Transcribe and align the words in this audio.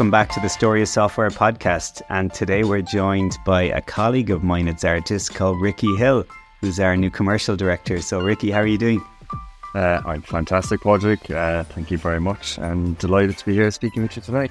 Welcome 0.00 0.10
back 0.10 0.30
to 0.30 0.40
the 0.40 0.48
Story 0.48 0.80
of 0.80 0.88
Software 0.88 1.28
podcast. 1.28 2.00
And 2.08 2.32
today 2.32 2.64
we're 2.64 2.80
joined 2.80 3.36
by 3.44 3.64
a 3.64 3.82
colleague 3.82 4.30
of 4.30 4.42
mine 4.42 4.66
at 4.66 4.76
Zartis 4.76 5.30
called 5.30 5.60
Ricky 5.60 5.94
Hill, 5.94 6.24
who's 6.62 6.80
our 6.80 6.96
new 6.96 7.10
commercial 7.10 7.54
director. 7.54 8.00
So, 8.00 8.18
Ricky, 8.18 8.50
how 8.50 8.60
are 8.60 8.66
you 8.66 8.78
doing? 8.78 9.04
Uh, 9.74 10.00
I'm 10.06 10.22
fantastic, 10.22 10.80
Padraig. 10.80 11.30
Uh, 11.30 11.64
thank 11.64 11.90
you 11.90 11.98
very 11.98 12.18
much. 12.18 12.58
I'm 12.58 12.94
delighted 12.94 13.36
to 13.36 13.44
be 13.44 13.52
here 13.52 13.70
speaking 13.70 14.02
with 14.02 14.16
you 14.16 14.22
tonight. 14.22 14.50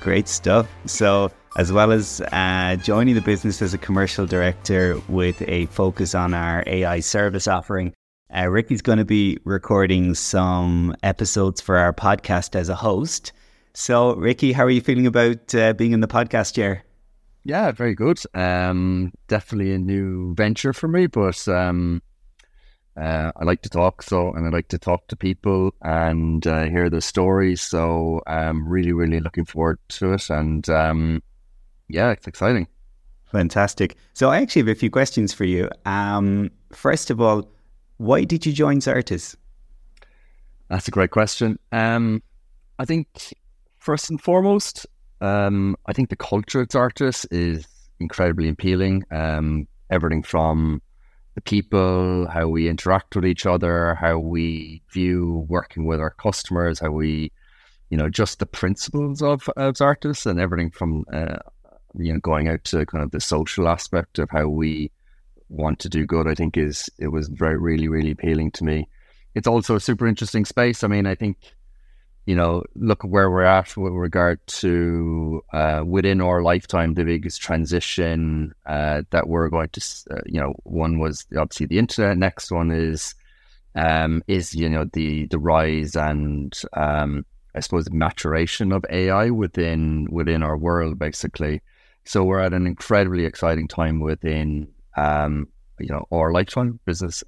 Great 0.00 0.26
stuff. 0.26 0.68
So, 0.86 1.30
as 1.56 1.72
well 1.72 1.92
as 1.92 2.20
uh, 2.32 2.74
joining 2.82 3.14
the 3.14 3.20
business 3.20 3.62
as 3.62 3.72
a 3.74 3.78
commercial 3.78 4.26
director 4.26 5.00
with 5.08 5.40
a 5.42 5.66
focus 5.66 6.16
on 6.16 6.34
our 6.34 6.64
AI 6.66 6.98
service 6.98 7.46
offering, 7.46 7.94
uh, 8.36 8.48
Ricky's 8.48 8.82
going 8.82 8.98
to 8.98 9.04
be 9.04 9.38
recording 9.44 10.16
some 10.16 10.96
episodes 11.04 11.60
for 11.60 11.76
our 11.76 11.92
podcast 11.92 12.56
as 12.56 12.68
a 12.68 12.74
host. 12.74 13.32
So, 13.74 14.14
Ricky, 14.14 14.52
how 14.52 14.64
are 14.64 14.70
you 14.70 14.80
feeling 14.80 15.06
about 15.06 15.54
uh, 15.54 15.72
being 15.72 15.92
in 15.92 16.00
the 16.00 16.08
podcast 16.08 16.54
chair? 16.54 16.84
Yeah, 17.44 17.70
very 17.72 17.94
good. 17.94 18.18
Um, 18.34 19.12
definitely 19.28 19.72
a 19.72 19.78
new 19.78 20.34
venture 20.34 20.72
for 20.72 20.88
me, 20.88 21.06
but 21.06 21.46
um, 21.48 22.02
uh, 22.96 23.32
I 23.36 23.44
like 23.44 23.62
to 23.62 23.68
talk, 23.68 24.02
so 24.02 24.32
and 24.32 24.46
I 24.46 24.50
like 24.50 24.68
to 24.68 24.78
talk 24.78 25.06
to 25.08 25.16
people 25.16 25.72
and 25.82 26.46
uh, 26.46 26.64
hear 26.64 26.90
their 26.90 27.00
stories. 27.00 27.62
So 27.62 28.20
I'm 28.26 28.68
really, 28.68 28.92
really 28.92 29.20
looking 29.20 29.44
forward 29.44 29.78
to 29.90 30.14
it, 30.14 30.28
and 30.30 30.68
um, 30.68 31.22
yeah, 31.88 32.10
it's 32.10 32.26
exciting. 32.26 32.66
Fantastic. 33.30 33.96
So 34.14 34.30
I 34.30 34.38
actually 34.40 34.62
have 34.62 34.68
a 34.68 34.74
few 34.74 34.90
questions 34.90 35.32
for 35.32 35.44
you. 35.44 35.68
Um, 35.84 36.50
first 36.72 37.10
of 37.10 37.20
all, 37.20 37.48
why 37.98 38.24
did 38.24 38.46
you 38.46 38.52
join 38.52 38.80
Zartis? 38.80 39.36
That's 40.68 40.88
a 40.88 40.90
great 40.90 41.10
question. 41.10 41.58
Um, 41.72 42.22
I 42.78 42.84
think 42.84 43.34
first 43.88 44.10
and 44.10 44.20
foremost, 44.20 44.86
um, 45.22 45.74
I 45.86 45.94
think 45.94 46.10
the 46.10 46.16
culture 46.16 46.60
at 46.60 46.68
Zartis 46.68 47.24
is 47.30 47.66
incredibly 48.00 48.50
appealing. 48.50 49.02
Um, 49.10 49.66
everything 49.88 50.22
from 50.22 50.82
the 51.36 51.40
people, 51.40 52.28
how 52.28 52.48
we 52.48 52.68
interact 52.68 53.16
with 53.16 53.24
each 53.24 53.46
other, 53.46 53.94
how 53.94 54.18
we 54.18 54.82
view 54.92 55.46
working 55.48 55.86
with 55.86 56.00
our 56.00 56.10
customers, 56.10 56.78
how 56.78 56.90
we, 56.90 57.32
you 57.88 57.96
know, 57.96 58.10
just 58.10 58.40
the 58.40 58.44
principles 58.44 59.22
of, 59.22 59.48
of 59.56 59.76
Zartis 59.76 60.26
and 60.26 60.38
everything 60.38 60.70
from, 60.70 61.06
uh, 61.10 61.36
you 61.94 62.12
know, 62.12 62.20
going 62.20 62.46
out 62.46 62.64
to 62.64 62.84
kind 62.84 63.02
of 63.02 63.10
the 63.10 63.22
social 63.22 63.68
aspect 63.68 64.18
of 64.18 64.28
how 64.28 64.48
we 64.48 64.90
want 65.48 65.78
to 65.78 65.88
do 65.88 66.04
good, 66.04 66.28
I 66.28 66.34
think 66.34 66.58
is, 66.58 66.90
it 66.98 67.08
was 67.08 67.28
very, 67.28 67.56
really, 67.56 67.88
really 67.88 68.10
appealing 68.10 68.50
to 68.50 68.64
me. 68.64 68.86
It's 69.34 69.48
also 69.48 69.76
a 69.76 69.80
super 69.80 70.06
interesting 70.06 70.44
space. 70.44 70.84
I 70.84 70.88
mean, 70.88 71.06
I 71.06 71.14
think 71.14 71.38
you 72.28 72.36
know, 72.36 72.62
look 72.74 73.04
where 73.04 73.30
we're 73.30 73.42
at 73.42 73.74
with 73.74 73.94
regard 73.94 74.38
to 74.48 75.42
uh, 75.54 75.82
within 75.86 76.20
our 76.20 76.42
lifetime, 76.42 76.92
the 76.92 77.04
biggest 77.04 77.40
transition 77.40 78.54
uh, 78.66 79.00
that 79.12 79.28
we're 79.28 79.48
going 79.48 79.70
to, 79.70 79.80
uh, 80.10 80.20
you 80.26 80.38
know, 80.38 80.52
one 80.64 80.98
was 80.98 81.24
obviously 81.38 81.64
the 81.64 81.78
internet. 81.78 82.18
Next 82.18 82.50
one 82.52 82.70
is 82.70 83.14
um, 83.76 84.22
is 84.28 84.54
you 84.54 84.68
know 84.68 84.84
the 84.92 85.24
the 85.28 85.38
rise 85.38 85.96
and 85.96 86.52
um, 86.74 87.24
I 87.54 87.60
suppose 87.60 87.90
maturation 87.90 88.72
of 88.72 88.84
AI 88.90 89.30
within 89.30 90.06
within 90.10 90.42
our 90.42 90.58
world, 90.58 90.98
basically. 90.98 91.62
So 92.04 92.24
we're 92.24 92.40
at 92.40 92.52
an 92.52 92.66
incredibly 92.66 93.24
exciting 93.24 93.68
time 93.68 94.00
within 94.00 94.68
um, 94.98 95.48
you 95.80 95.88
know 95.88 96.06
our 96.12 96.30
lifetime 96.30 96.78
business, 96.84 97.24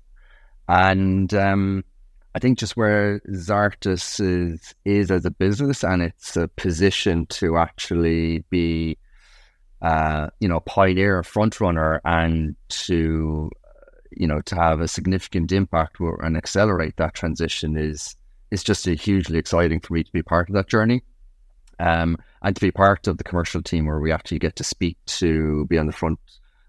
and 0.68 1.32
um, 1.32 1.84
I 2.34 2.38
think 2.38 2.58
just 2.58 2.76
where 2.76 3.20
Zartis 3.30 4.20
is, 4.20 4.74
is 4.84 5.10
as 5.10 5.24
a 5.24 5.30
business 5.30 5.82
and 5.82 6.02
it's 6.02 6.36
a 6.36 6.48
position 6.48 7.26
to 7.26 7.58
actually 7.58 8.44
be, 8.50 8.98
uh, 9.82 10.28
you 10.38 10.48
know, 10.48 10.60
pioneer, 10.60 11.22
front 11.24 11.60
runner, 11.60 12.00
and 12.04 12.54
to, 12.68 13.50
you 14.12 14.26
know, 14.26 14.40
to 14.42 14.54
have 14.54 14.80
a 14.80 14.88
significant 14.88 15.50
impact 15.50 15.96
and 16.00 16.36
accelerate 16.36 16.96
that 16.96 17.14
transition 17.14 17.76
is 17.76 18.16
is 18.50 18.64
just 18.64 18.86
a 18.88 18.94
hugely 18.94 19.38
exciting 19.38 19.78
for 19.78 19.94
me 19.94 20.02
to 20.02 20.12
be 20.12 20.22
part 20.22 20.48
of 20.48 20.54
that 20.54 20.68
journey. 20.68 21.02
Um, 21.78 22.18
and 22.42 22.54
to 22.54 22.60
be 22.60 22.72
part 22.72 23.06
of 23.06 23.16
the 23.16 23.24
commercial 23.24 23.62
team 23.62 23.86
where 23.86 24.00
we 24.00 24.12
actually 24.12 24.40
get 24.40 24.56
to 24.56 24.64
speak 24.64 24.98
to, 25.06 25.66
be 25.66 25.78
on 25.78 25.86
the 25.86 25.92
front 25.92 26.18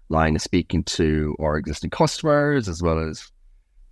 line 0.08 0.36
of 0.36 0.42
speaking 0.42 0.84
to 0.84 1.34
our 1.40 1.56
existing 1.56 1.90
customers 1.90 2.68
as 2.68 2.82
well 2.82 2.98
as 2.98 3.31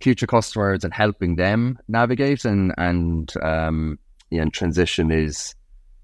future 0.01 0.27
customers 0.27 0.83
and 0.83 0.93
helping 0.93 1.35
them 1.35 1.77
navigate 1.87 2.45
and 2.45 2.73
and 2.77 3.33
um, 3.41 3.99
yeah, 4.29 4.41
and 4.41 4.53
transition 4.53 5.11
is 5.11 5.53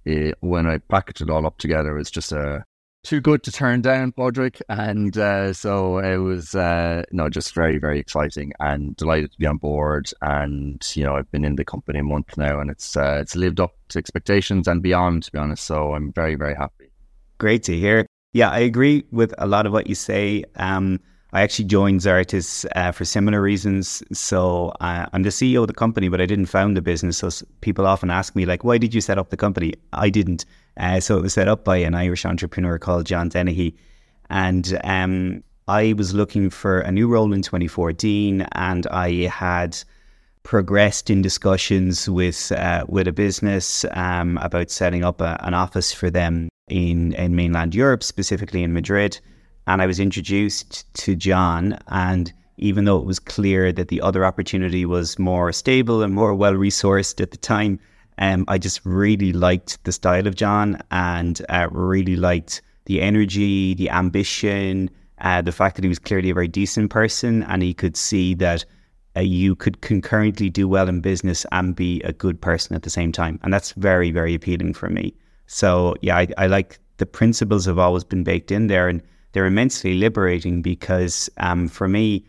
uh, 0.08 0.31
when 0.41 0.68
I 0.68 0.78
package 0.78 1.22
it 1.22 1.30
all 1.30 1.46
up 1.46 1.58
together, 1.58 1.97
it's 1.97 2.12
just 2.12 2.31
a 2.31 2.40
uh, 2.40 2.59
too 3.03 3.22
good 3.22 3.41
to 3.44 3.52
turn 3.53 3.81
down, 3.81 4.12
Padraig. 4.12 4.59
And 4.68 5.18
uh, 5.18 5.53
so 5.53 6.00
it 6.00 6.18
was 6.18 6.56
uh, 6.56 7.03
no, 7.12 7.30
just 7.30 7.53
very 7.53 7.78
very 7.78 8.00
exciting 8.00 8.52
and 8.59 8.96
delighted 8.97 9.31
to 9.31 9.38
be 9.38 9.46
on 9.46 9.58
board. 9.58 10.12
And 10.22 10.85
you 10.94 11.03
know, 11.03 11.16
I've 11.16 11.31
been 11.31 11.46
in 11.46 11.56
the 11.56 11.66
company 11.66 12.00
a 12.00 12.03
month 12.03 12.38
now, 12.38 12.59
and 12.59 12.69
it's 12.69 12.97
uh, 12.97 13.19
it's 13.22 13.35
lived 13.35 13.59
up 13.59 13.75
to 13.90 14.00
expectations 14.00 14.68
and 14.68 14.84
beyond. 14.84 15.24
To 15.24 15.31
be 15.31 15.40
honest, 15.40 15.64
so 15.64 15.94
I'm 15.94 16.12
very 16.12 16.35
very 16.35 16.56
happy. 16.56 16.91
Great 17.38 17.64
to 17.64 17.78
hear. 17.78 18.06
Yeah, 18.34 18.50
I 18.50 18.59
agree 18.59 19.06
with 19.12 19.34
a 19.38 19.47
lot 19.47 19.66
of 19.66 19.72
what 19.72 19.88
you 19.88 19.96
say. 19.96 20.44
Um, 20.56 21.00
I 21.37 21.41
actually 21.41 21.65
joined 21.65 21.99
Zartis 21.99 22.65
uh, 22.75 22.91
for 22.91 23.05
similar 23.05 23.39
reasons. 23.39 24.01
So 24.11 24.69
uh, 24.81 25.05
I'm 25.13 25.21
the 25.21 25.29
CEO 25.29 25.61
of 25.61 25.67
the 25.67 25.73
company, 25.73 26.09
but 26.09 26.19
I 26.19 26.25
didn't 26.25 26.47
found 26.47 26.75
the 26.75 26.81
business. 26.81 27.19
So 27.19 27.29
people 27.61 27.85
often 27.85 28.09
ask 28.09 28.35
me, 28.35 28.47
like, 28.47 28.63
why 28.63 28.79
did 28.79 28.91
you 28.91 29.01
set 29.01 29.19
up 29.19 29.29
the 29.29 29.37
company? 29.37 29.75
I 29.93 30.09
didn't. 30.09 30.45
Uh, 30.77 30.99
so 30.99 31.15
it 31.15 31.21
was 31.21 31.35
set 31.35 31.47
up 31.47 31.63
by 31.63 31.77
an 31.77 31.93
Irish 31.93 32.25
entrepreneur 32.25 32.79
called 32.79 33.05
John 33.05 33.29
Dennehy. 33.29 33.75
And 34.31 34.79
um, 34.83 35.43
I 35.67 35.93
was 35.93 36.15
looking 36.15 36.49
for 36.49 36.79
a 36.79 36.91
new 36.91 37.07
role 37.07 37.31
in 37.31 37.43
2014, 37.43 38.47
and 38.53 38.87
I 38.87 39.27
had 39.27 39.77
progressed 40.41 41.11
in 41.11 41.21
discussions 41.21 42.09
with 42.09 42.51
uh, 42.51 42.83
with 42.87 43.07
a 43.07 43.13
business 43.13 43.85
um, 43.91 44.39
about 44.41 44.71
setting 44.71 45.03
up 45.03 45.21
a, 45.21 45.37
an 45.41 45.53
office 45.53 45.93
for 45.93 46.09
them 46.09 46.49
in 46.67 47.13
in 47.13 47.35
mainland 47.35 47.75
Europe, 47.75 48.01
specifically 48.01 48.63
in 48.63 48.73
Madrid 48.73 49.19
and 49.67 49.81
I 49.81 49.85
was 49.85 50.00
introduced 50.00 50.91
to 50.95 51.16
John. 51.16 51.78
And 51.89 52.33
even 52.57 52.85
though 52.85 52.97
it 52.97 53.05
was 53.05 53.19
clear 53.19 53.72
that 53.72 53.89
the 53.89 54.01
other 54.01 54.25
opportunity 54.25 54.85
was 54.85 55.19
more 55.19 55.51
stable 55.51 56.01
and 56.01 56.13
more 56.13 56.33
well 56.33 56.53
resourced 56.53 57.22
at 57.22 57.31
the 57.31 57.38
time, 57.38 57.79
um, 58.17 58.45
I 58.47 58.57
just 58.57 58.81
really 58.83 59.31
liked 59.33 59.83
the 59.83 59.91
style 59.91 60.25
of 60.25 60.35
John 60.35 60.81
and 60.89 61.39
uh, 61.50 61.67
really 61.72 62.16
liked 62.16 62.61
the 62.85 63.01
energy, 63.01 63.75
the 63.75 63.89
ambition, 63.89 64.89
uh, 65.19 65.41
the 65.41 65.51
fact 65.51 65.75
that 65.75 65.84
he 65.84 65.89
was 65.89 65.99
clearly 65.99 66.29
a 66.29 66.34
very 66.34 66.47
decent 66.47 66.89
person 66.89 67.44
and 67.44 67.61
he 67.61 67.73
could 67.73 67.97
see 67.97 68.34
that 68.35 68.66
uh, 69.16 69.19
you 69.19 69.55
could 69.55 69.81
concurrently 69.81 70.49
do 70.49 70.67
well 70.67 70.88
in 70.88 71.01
business 71.01 71.45
and 71.51 71.75
be 71.75 72.01
a 72.03 72.13
good 72.13 72.39
person 72.39 72.75
at 72.75 72.84
the 72.84 72.89
same 72.89 73.11
time. 73.11 73.39
And 73.44 73.53
that's 73.53 73.73
very, 73.73 74.11
very 74.11 74.34
appealing 74.34 74.73
for 74.73 74.89
me. 74.89 75.13
So, 75.47 75.95
yeah, 76.01 76.17
I, 76.17 76.28
I 76.38 76.47
like 76.47 76.79
the 76.97 77.05
principles 77.05 77.66
have 77.66 77.79
always 77.79 78.03
been 78.03 78.23
baked 78.23 78.51
in 78.51 78.67
there. 78.67 78.88
And 78.88 79.01
they're 79.37 79.45
immensely 79.45 79.93
liberating 79.93 80.63
because 80.63 81.29
um, 81.37 81.67
for 81.67 81.87
me, 81.87 82.25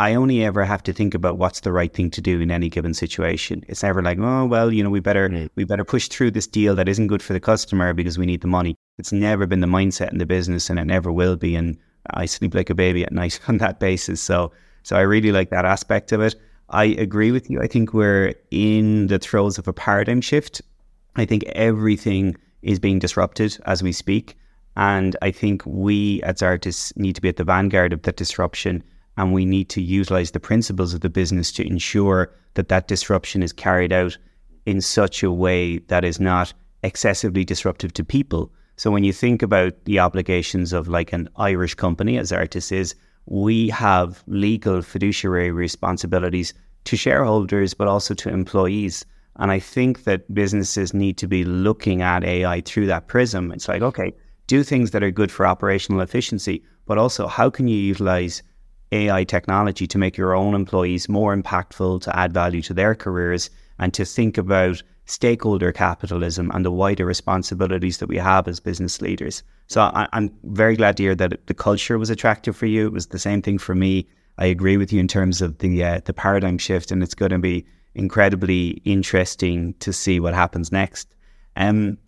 I 0.00 0.14
only 0.14 0.42
ever 0.42 0.64
have 0.64 0.82
to 0.82 0.92
think 0.92 1.14
about 1.14 1.38
what's 1.38 1.60
the 1.60 1.70
right 1.70 1.94
thing 1.94 2.10
to 2.10 2.20
do 2.20 2.40
in 2.40 2.50
any 2.50 2.68
given 2.68 2.94
situation. 2.94 3.64
It's 3.68 3.84
never 3.84 4.02
like, 4.02 4.18
oh 4.18 4.44
well, 4.44 4.72
you 4.72 4.82
know, 4.82 4.90
we 4.90 4.98
better 4.98 5.28
mm. 5.28 5.48
we 5.54 5.62
better 5.62 5.84
push 5.84 6.08
through 6.08 6.32
this 6.32 6.48
deal 6.48 6.74
that 6.74 6.88
isn't 6.88 7.06
good 7.06 7.22
for 7.22 7.32
the 7.32 7.38
customer 7.38 7.94
because 7.94 8.18
we 8.18 8.26
need 8.26 8.40
the 8.40 8.48
money. 8.48 8.74
It's 8.98 9.12
never 9.12 9.46
been 9.46 9.60
the 9.60 9.68
mindset 9.68 10.10
in 10.10 10.18
the 10.18 10.26
business, 10.26 10.68
and 10.68 10.80
it 10.80 10.86
never 10.86 11.12
will 11.12 11.36
be. 11.36 11.54
And 11.54 11.78
I 12.10 12.26
sleep 12.26 12.56
like 12.56 12.70
a 12.70 12.74
baby 12.74 13.04
at 13.04 13.12
night 13.12 13.38
on 13.48 13.58
that 13.58 13.78
basis. 13.78 14.20
So, 14.20 14.50
so 14.82 14.96
I 14.96 15.02
really 15.02 15.30
like 15.30 15.50
that 15.50 15.64
aspect 15.64 16.10
of 16.10 16.20
it. 16.20 16.34
I 16.70 16.86
agree 16.86 17.30
with 17.30 17.48
you. 17.48 17.62
I 17.62 17.68
think 17.68 17.94
we're 17.94 18.34
in 18.50 19.06
the 19.06 19.20
throes 19.20 19.58
of 19.58 19.68
a 19.68 19.72
paradigm 19.72 20.22
shift. 20.22 20.60
I 21.14 21.24
think 21.24 21.44
everything 21.54 22.36
is 22.62 22.80
being 22.80 22.98
disrupted 22.98 23.56
as 23.64 23.80
we 23.80 23.92
speak. 23.92 24.36
And 24.78 25.16
I 25.20 25.32
think 25.32 25.62
we 25.66 26.22
as 26.22 26.36
Zartis 26.36 26.96
need 26.96 27.16
to 27.16 27.20
be 27.20 27.28
at 27.28 27.36
the 27.36 27.44
vanguard 27.44 27.92
of 27.92 28.02
that 28.02 28.16
disruption 28.16 28.84
and 29.16 29.32
we 29.32 29.44
need 29.44 29.68
to 29.70 29.82
utilize 29.82 30.30
the 30.30 30.38
principles 30.38 30.94
of 30.94 31.00
the 31.00 31.10
business 31.10 31.50
to 31.52 31.66
ensure 31.66 32.32
that 32.54 32.68
that 32.68 32.86
disruption 32.86 33.42
is 33.42 33.52
carried 33.52 33.92
out 33.92 34.16
in 34.66 34.80
such 34.80 35.24
a 35.24 35.32
way 35.32 35.78
that 35.88 36.04
is 36.04 36.20
not 36.20 36.52
excessively 36.84 37.44
disruptive 37.44 37.92
to 37.94 38.04
people. 38.04 38.52
So 38.76 38.92
when 38.92 39.02
you 39.02 39.12
think 39.12 39.42
about 39.42 39.84
the 39.84 39.98
obligations 39.98 40.72
of 40.72 40.86
like 40.86 41.12
an 41.12 41.28
Irish 41.34 41.74
company 41.74 42.16
as 42.16 42.30
Zartis 42.30 42.70
is, 42.70 42.94
we 43.26 43.70
have 43.70 44.22
legal 44.28 44.80
fiduciary 44.82 45.50
responsibilities 45.50 46.54
to 46.84 46.96
shareholders 46.96 47.74
but 47.74 47.88
also 47.88 48.14
to 48.14 48.28
employees. 48.28 49.04
And 49.40 49.50
I 49.50 49.58
think 49.58 50.04
that 50.04 50.32
businesses 50.32 50.94
need 50.94 51.18
to 51.18 51.26
be 51.26 51.42
looking 51.42 52.00
at 52.00 52.22
AI 52.22 52.60
through 52.60 52.86
that 52.86 53.08
prism. 53.08 53.50
It's 53.50 53.66
like, 53.66 53.82
okay, 53.82 54.14
do 54.48 54.64
things 54.64 54.90
that 54.90 55.04
are 55.04 55.12
good 55.12 55.30
for 55.30 55.46
operational 55.46 56.00
efficiency, 56.00 56.64
but 56.86 56.98
also 56.98 57.28
how 57.28 57.48
can 57.48 57.68
you 57.68 57.76
utilize 57.76 58.42
AI 58.90 59.22
technology 59.24 59.86
to 59.86 59.98
make 59.98 60.16
your 60.16 60.34
own 60.34 60.54
employees 60.54 61.08
more 61.08 61.36
impactful, 61.36 62.00
to 62.02 62.18
add 62.18 62.32
value 62.32 62.62
to 62.62 62.74
their 62.74 62.94
careers, 62.94 63.50
and 63.78 63.94
to 63.94 64.04
think 64.04 64.38
about 64.38 64.82
stakeholder 65.04 65.70
capitalism 65.70 66.50
and 66.52 66.64
the 66.64 66.70
wider 66.70 67.04
responsibilities 67.04 67.98
that 67.98 68.08
we 68.08 68.16
have 68.16 68.48
as 68.48 68.58
business 68.58 69.00
leaders. 69.00 69.42
So 69.66 69.82
I, 69.82 70.08
am 70.12 70.30
very 70.44 70.76
glad 70.76 70.96
to 70.96 71.02
hear 71.02 71.14
that 71.14 71.46
the 71.46 71.54
culture 71.54 71.98
was 71.98 72.10
attractive 72.10 72.56
for 72.56 72.66
you. 72.66 72.86
It 72.86 72.92
was 72.92 73.06
the 73.06 73.18
same 73.18 73.42
thing 73.42 73.58
for 73.58 73.74
me. 73.74 74.08
I 74.38 74.46
agree 74.46 74.76
with 74.76 74.92
you 74.92 75.00
in 75.00 75.08
terms 75.08 75.42
of 75.42 75.58
the 75.58 75.84
uh, 75.84 76.00
the 76.04 76.12
paradigm 76.12 76.58
shift, 76.58 76.90
and 76.90 77.02
it's 77.02 77.14
going 77.14 77.32
to 77.32 77.38
be 77.38 77.66
incredibly 77.94 78.80
interesting 78.84 79.74
to 79.80 79.92
see 79.92 80.20
what 80.20 80.34
happens 80.34 80.70
next. 80.70 81.14
Um, 81.56 81.98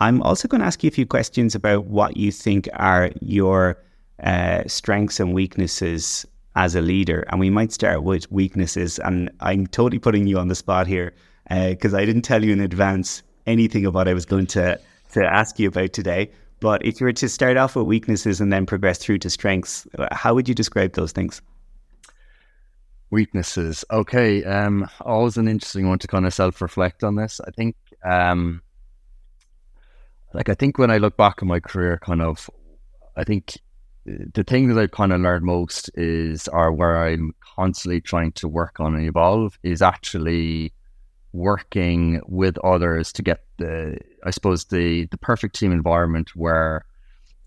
I'm 0.00 0.22
also 0.22 0.48
going 0.48 0.62
to 0.62 0.66
ask 0.66 0.82
you 0.82 0.88
a 0.88 0.90
few 0.90 1.06
questions 1.06 1.54
about 1.54 1.84
what 1.84 2.16
you 2.16 2.32
think 2.32 2.68
are 2.72 3.10
your 3.20 3.76
uh, 4.22 4.62
strengths 4.66 5.20
and 5.20 5.34
weaknesses 5.34 6.26
as 6.56 6.74
a 6.74 6.80
leader. 6.80 7.26
And 7.28 7.38
we 7.38 7.50
might 7.50 7.70
start 7.70 8.02
with 8.02 8.30
weaknesses. 8.32 8.98
And 8.98 9.30
I'm 9.40 9.66
totally 9.66 9.98
putting 9.98 10.26
you 10.26 10.38
on 10.38 10.48
the 10.48 10.54
spot 10.54 10.86
here 10.86 11.12
because 11.48 11.92
uh, 11.92 11.98
I 11.98 12.06
didn't 12.06 12.22
tell 12.22 12.42
you 12.42 12.52
in 12.52 12.60
advance 12.60 13.22
anything 13.46 13.84
what 13.92 14.08
I 14.08 14.14
was 14.14 14.24
going 14.24 14.46
to, 14.48 14.80
to 15.12 15.24
ask 15.24 15.58
you 15.58 15.68
about 15.68 15.92
today. 15.92 16.30
But 16.60 16.84
if 16.84 17.00
you 17.00 17.04
were 17.04 17.12
to 17.12 17.28
start 17.28 17.58
off 17.58 17.76
with 17.76 17.86
weaknesses 17.86 18.40
and 18.40 18.50
then 18.50 18.64
progress 18.64 18.98
through 18.98 19.18
to 19.18 19.30
strengths, 19.30 19.86
how 20.12 20.34
would 20.34 20.48
you 20.48 20.54
describe 20.54 20.94
those 20.94 21.12
things? 21.12 21.42
Weaknesses. 23.10 23.84
Okay. 23.90 24.44
Um, 24.44 24.88
always 25.02 25.36
an 25.36 25.48
interesting 25.48 25.88
one 25.88 25.98
to 25.98 26.06
kind 26.06 26.26
of 26.26 26.32
self 26.32 26.62
reflect 26.62 27.04
on 27.04 27.16
this. 27.16 27.40
I 27.46 27.50
think, 27.50 27.76
um, 28.04 28.62
like, 30.32 30.48
I 30.48 30.54
think 30.54 30.78
when 30.78 30.90
I 30.90 30.98
look 30.98 31.16
back 31.16 31.42
on 31.42 31.48
my 31.48 31.60
career, 31.60 31.98
kind 32.02 32.22
of, 32.22 32.48
I 33.16 33.24
think 33.24 33.58
the 34.06 34.44
thing 34.44 34.68
that 34.68 34.80
I've 34.80 34.90
kind 34.90 35.12
of 35.12 35.20
learned 35.20 35.44
most 35.44 35.90
is, 35.94 36.48
or 36.48 36.72
where 36.72 37.04
I'm 37.04 37.34
constantly 37.56 38.00
trying 38.00 38.32
to 38.32 38.48
work 38.48 38.80
on 38.80 38.94
and 38.94 39.06
evolve, 39.06 39.58
is 39.62 39.82
actually 39.82 40.72
working 41.32 42.20
with 42.26 42.58
others 42.58 43.12
to 43.12 43.22
get 43.22 43.44
the, 43.58 43.98
I 44.24 44.30
suppose, 44.30 44.64
the 44.64 45.06
the 45.06 45.18
perfect 45.18 45.54
team 45.54 45.70
environment 45.72 46.34
where 46.34 46.84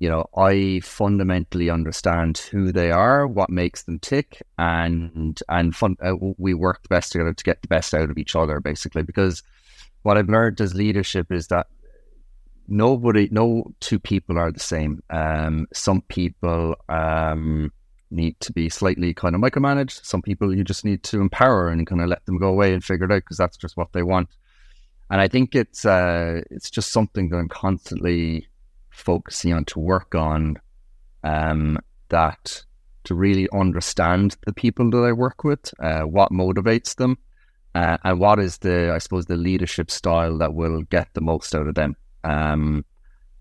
you 0.03 0.09
know, 0.09 0.25
I 0.35 0.81
fundamentally 0.83 1.69
understand 1.69 2.38
who 2.38 2.74
they 2.74 2.91
are, 2.91 3.25
what 3.25 3.50
makes 3.50 3.83
them 3.83 4.00
tick, 4.00 4.41
and 4.57 5.39
and 5.47 5.74
fun, 5.74 5.95
uh, 6.03 6.15
we 6.38 6.53
work 6.53 6.81
best 6.89 7.13
together 7.13 7.33
to 7.33 7.44
get 7.45 7.62
the 7.62 7.69
best 7.69 7.94
out 7.94 8.09
of 8.09 8.18
each 8.18 8.35
other, 8.35 8.59
basically. 8.59 9.03
Because 9.03 9.44
what 10.01 10.18
I've 10.18 10.27
learned 10.27 10.59
as 10.59 10.74
leadership 10.75 11.31
is 11.31 11.47
that 11.47 11.68
nobody, 12.68 13.30
no 13.31 13.74
two 13.80 14.00
people 14.00 14.38
are 14.38 14.51
the 14.51 14.60
same. 14.60 15.01
Um, 15.10 15.68
some 15.74 16.01
people 16.01 16.75
um, 16.89 17.71
need 18.12 18.39
to 18.42 18.54
be 18.54 18.69
slightly 18.69 19.13
kind 19.13 19.36
of 19.36 19.42
micromanaged. 19.42 20.06
Some 20.06 20.21
people 20.21 20.56
you 20.56 20.63
just 20.63 20.86
need 20.86 21.04
to 21.04 21.21
empower 21.21 21.69
and 21.69 21.86
kind 21.88 22.01
of 22.01 22.07
let 22.07 22.25
them 22.25 22.38
go 22.38 22.50
away 22.50 22.74
and 22.74 22.83
figure 22.83 23.06
it 23.06 23.12
out 23.12 23.24
because 23.24 23.38
that's 23.38 23.57
just 23.57 23.77
what 23.77 23.94
they 23.94 24.04
want. 24.04 24.30
And 25.10 25.21
I 25.21 25.27
think 25.27 25.56
it's 25.56 25.86
uh, 25.86 26.42
it's 26.50 26.69
just 26.69 26.92
something 26.92 27.30
that 27.30 27.38
I'm 27.38 27.50
constantly 27.50 28.48
focusing 28.89 29.54
on 29.54 29.66
to 29.66 29.80
work 29.80 30.16
on 30.16 30.57
um, 31.24 31.80
that 32.09 32.63
to 33.06 33.16
really 33.16 33.48
understand 33.54 34.38
the 34.45 34.54
people 34.54 34.89
that 34.92 35.04
I 35.04 35.12
work 35.12 35.44
with, 35.44 35.74
uh, 35.80 36.01
what 36.01 36.31
motivates 36.31 36.95
them, 36.95 37.18
uh, 37.75 37.98
and 38.04 38.19
what 38.19 38.39
is 38.39 38.59
the, 38.59 38.92
I 38.94 39.00
suppose, 39.00 39.25
the 39.25 39.36
leadership 39.36 39.92
style 39.92 40.38
that 40.38 40.54
will 40.54 40.83
get 40.83 41.09
the 41.13 41.21
most 41.21 41.54
out 41.54 41.68
of 41.68 41.75
them. 41.75 41.95
Um, 42.24 42.86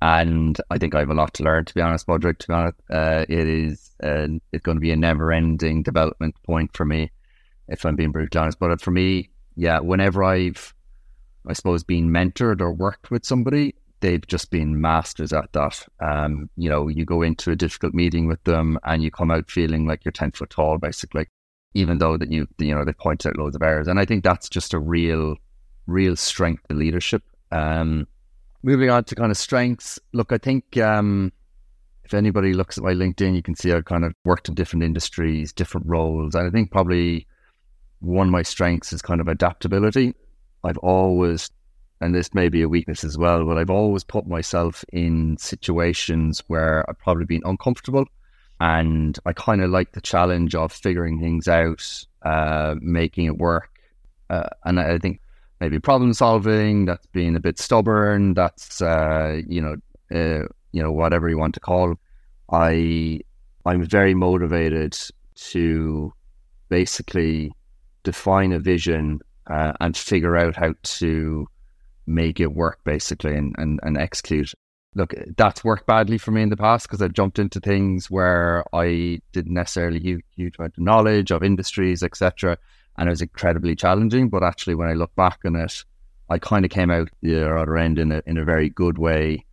and 0.00 0.60
I 0.70 0.78
think 0.78 0.96
I 0.96 0.98
have 0.98 1.10
a 1.10 1.14
lot 1.14 1.32
to 1.34 1.44
learn, 1.44 1.64
to 1.64 1.74
be 1.74 1.80
honest, 1.80 2.06
Padraig. 2.06 2.38
To 2.40 2.48
be 2.48 2.54
honest, 2.54 2.78
uh, 2.90 3.24
it 3.28 3.48
is 3.48 3.92
uh, 4.02 4.26
it's 4.50 4.62
going 4.64 4.76
to 4.76 4.80
be 4.80 4.90
a 4.90 4.96
never-ending 4.96 5.84
development 5.84 6.34
point 6.44 6.76
for 6.76 6.84
me, 6.84 7.12
if 7.68 7.84
I'm 7.84 7.94
being 7.94 8.10
brutally 8.10 8.40
honest. 8.40 8.58
But 8.58 8.80
for 8.80 8.90
me, 8.90 9.30
yeah, 9.54 9.78
whenever 9.78 10.24
I've, 10.24 10.74
I 11.46 11.52
suppose, 11.52 11.84
been 11.84 12.10
mentored 12.10 12.60
or 12.60 12.72
worked 12.72 13.12
with 13.12 13.24
somebody, 13.24 13.76
they've 14.00 14.26
just 14.26 14.50
been 14.50 14.80
masters 14.80 15.32
at 15.32 15.52
that. 15.52 15.86
Um, 16.00 16.50
you 16.56 16.68
know, 16.68 16.88
you 16.88 17.04
go 17.04 17.22
into 17.22 17.52
a 17.52 17.56
difficult 17.56 17.94
meeting 17.94 18.26
with 18.26 18.42
them 18.44 18.78
and 18.84 19.02
you 19.02 19.10
come 19.10 19.30
out 19.30 19.50
feeling 19.50 19.86
like 19.86 20.04
you're 20.04 20.12
10 20.12 20.32
foot 20.32 20.50
tall, 20.50 20.78
basically, 20.78 21.28
even 21.74 21.98
though 21.98 22.16
that 22.16 22.30
you, 22.30 22.48
you 22.58 22.74
know, 22.74 22.84
they 22.84 22.92
point 22.92 23.24
out 23.24 23.38
loads 23.38 23.54
of 23.54 23.62
errors. 23.62 23.86
And 23.86 24.00
I 24.00 24.04
think 24.04 24.24
that's 24.24 24.48
just 24.48 24.74
a 24.74 24.80
real, 24.80 25.36
real 25.86 26.16
strength 26.16 26.64
of 26.68 26.76
leadership. 26.76 27.22
Um, 27.52 28.08
moving 28.62 28.90
on 28.90 29.04
to 29.04 29.14
kind 29.14 29.30
of 29.30 29.36
strengths. 29.36 29.98
Look, 30.12 30.32
I 30.32 30.38
think, 30.38 30.76
um, 30.78 31.32
if 32.04 32.14
anybody 32.14 32.52
looks 32.52 32.78
at 32.78 32.84
my 32.84 32.92
LinkedIn, 32.92 33.34
you 33.34 33.42
can 33.42 33.54
see 33.54 33.72
I've 33.72 33.84
kind 33.84 34.04
of 34.04 34.14
worked 34.24 34.48
in 34.48 34.54
different 34.54 34.82
industries, 34.82 35.52
different 35.52 35.86
roles. 35.86 36.34
And 36.34 36.46
I 36.46 36.50
think 36.50 36.70
probably 36.70 37.26
one 38.00 38.28
of 38.28 38.32
my 38.32 38.42
strengths 38.42 38.92
is 38.92 39.02
kind 39.02 39.20
of 39.20 39.28
adaptability. 39.28 40.14
I've 40.64 40.78
always 40.78 41.50
and 42.02 42.12
this 42.12 42.34
may 42.34 42.48
be 42.48 42.62
a 42.62 42.68
weakness 42.68 43.04
as 43.04 43.16
well, 43.16 43.44
but 43.46 43.56
I've 43.56 43.70
always 43.70 44.02
put 44.02 44.26
myself 44.26 44.84
in 44.92 45.36
situations 45.38 46.42
where 46.48 46.84
I've 46.90 46.98
probably 46.98 47.26
been 47.26 47.42
uncomfortable. 47.44 48.06
And 48.58 49.16
I 49.24 49.32
kind 49.32 49.62
of 49.62 49.70
like 49.70 49.92
the 49.92 50.00
challenge 50.00 50.56
of 50.56 50.72
figuring 50.72 51.20
things 51.20 51.46
out, 51.46 52.04
uh, 52.22 52.74
making 52.80 53.26
it 53.26 53.38
work. 53.38 53.70
Uh, 54.28 54.48
and 54.64 54.80
I 54.80 54.98
think 54.98 55.20
maybe 55.62 55.78
problem 55.78 56.12
solving, 56.12 56.86
that's 56.86 57.06
being 57.12 57.36
a 57.36 57.40
bit 57.40 57.56
stubborn, 57.56 58.34
that's, 58.34 58.82
uh, 58.82 59.40
you 59.46 59.60
know, 59.60 59.76
uh, 60.10 60.44
you 60.72 60.82
know, 60.82 60.90
whatever 60.90 61.28
you 61.28 61.38
want 61.38 61.54
to 61.54 61.60
call. 61.60 61.94
I, 62.50 63.20
I'm 63.64 63.84
very 63.84 64.12
motivated 64.12 64.98
to 65.52 66.12
basically 66.68 67.52
define 68.02 68.50
a 68.50 68.58
vision 68.58 69.20
uh, 69.46 69.72
and 69.80 69.96
figure 69.96 70.36
out 70.36 70.56
how 70.56 70.74
to 70.82 71.46
make 72.08 72.40
it 72.40 72.52
work 72.54 72.80
basically 72.82 73.36
and, 73.36 73.54
and, 73.56 73.78
and 73.84 73.96
execute. 73.96 74.52
Look, 74.96 75.14
that's 75.36 75.62
worked 75.62 75.86
badly 75.86 76.18
for 76.18 76.32
me 76.32 76.42
in 76.42 76.48
the 76.48 76.56
past 76.56 76.88
because 76.88 77.00
I've 77.00 77.12
jumped 77.12 77.38
into 77.38 77.60
things 77.60 78.10
where 78.10 78.64
I 78.72 79.20
didn't 79.30 79.54
necessarily 79.54 80.00
huge, 80.00 80.24
huge 80.34 80.58
amount 80.58 80.74
of 80.76 80.82
knowledge 80.82 81.30
of 81.30 81.44
industries, 81.44 82.02
etc. 82.02 82.58
And 82.98 83.08
it 83.08 83.10
was 83.10 83.22
incredibly 83.22 83.74
challenging. 83.74 84.28
But 84.28 84.42
actually, 84.42 84.74
when 84.74 84.88
I 84.88 84.94
look 84.94 85.14
back 85.14 85.40
on 85.44 85.56
it, 85.56 85.84
I 86.28 86.38
kind 86.38 86.64
of 86.64 86.70
came 86.70 86.90
out 86.90 87.08
the 87.22 87.56
other 87.56 87.76
end 87.76 87.98
in 87.98 88.12
a 88.12 88.22
in 88.26 88.38
a 88.38 88.44
very 88.44 88.68
good 88.68 88.98
way, 88.98 89.44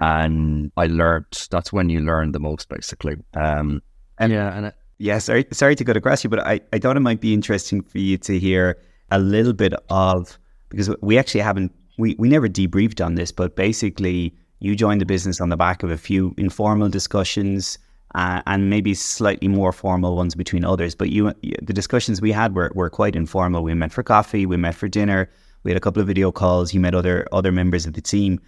and 0.00 0.70
I 0.76 0.86
learned. 0.86 1.48
That's 1.50 1.72
when 1.72 1.88
you 1.88 2.00
learn 2.00 2.32
the 2.32 2.40
most, 2.40 2.68
basically. 2.68 3.16
Um, 3.34 3.82
and 4.18 4.32
yeah, 4.32 4.56
and 4.56 4.66
it, 4.66 4.74
yeah, 4.98 5.18
sorry, 5.18 5.46
sorry 5.52 5.76
to 5.76 5.84
go 5.84 5.92
across 5.92 6.24
you, 6.24 6.30
but 6.30 6.40
I, 6.40 6.60
I 6.72 6.78
thought 6.78 6.96
it 6.96 7.00
might 7.00 7.20
be 7.20 7.32
interesting 7.32 7.82
for 7.82 7.98
you 7.98 8.18
to 8.18 8.38
hear 8.38 8.76
a 9.10 9.18
little 9.18 9.52
bit 9.52 9.72
of 9.90 10.38
because 10.68 10.90
we 11.00 11.16
actually 11.18 11.40
haven't 11.40 11.72
we, 11.98 12.14
we 12.18 12.28
never 12.28 12.48
debriefed 12.48 13.04
on 13.04 13.14
this, 13.14 13.32
but 13.32 13.56
basically 13.56 14.34
you 14.60 14.74
joined 14.76 15.00
the 15.00 15.06
business 15.06 15.40
on 15.40 15.48
the 15.48 15.56
back 15.56 15.82
of 15.82 15.90
a 15.90 15.98
few 15.98 16.34
informal 16.36 16.88
discussions 16.88 17.78
uh, 18.14 18.42
and 18.46 18.70
maybe 18.70 18.94
slightly 18.94 19.48
more 19.48 19.72
formal 19.72 20.16
ones 20.16 20.34
between 20.34 20.64
others. 20.64 20.94
But 20.94 21.10
you, 21.10 21.32
the 21.62 21.72
discussions 21.72 22.20
we 22.20 22.32
had 22.32 22.54
were, 22.54 22.72
were 22.74 22.90
quite 22.90 23.16
informal. 23.16 23.62
We 23.62 23.74
met 23.74 23.92
for 23.92 24.02
coffee, 24.02 24.46
we 24.46 24.56
met 24.56 24.74
for 24.74 24.88
dinner, 24.88 25.30
we 25.62 25.70
had 25.70 25.76
a 25.76 25.80
couple 25.80 26.00
of 26.00 26.06
video 26.06 26.32
calls. 26.32 26.72
You 26.72 26.80
met 26.80 26.94
other 26.94 27.26
other 27.32 27.52
members 27.52 27.86
of 27.86 27.92
the 27.92 28.00
team, 28.00 28.40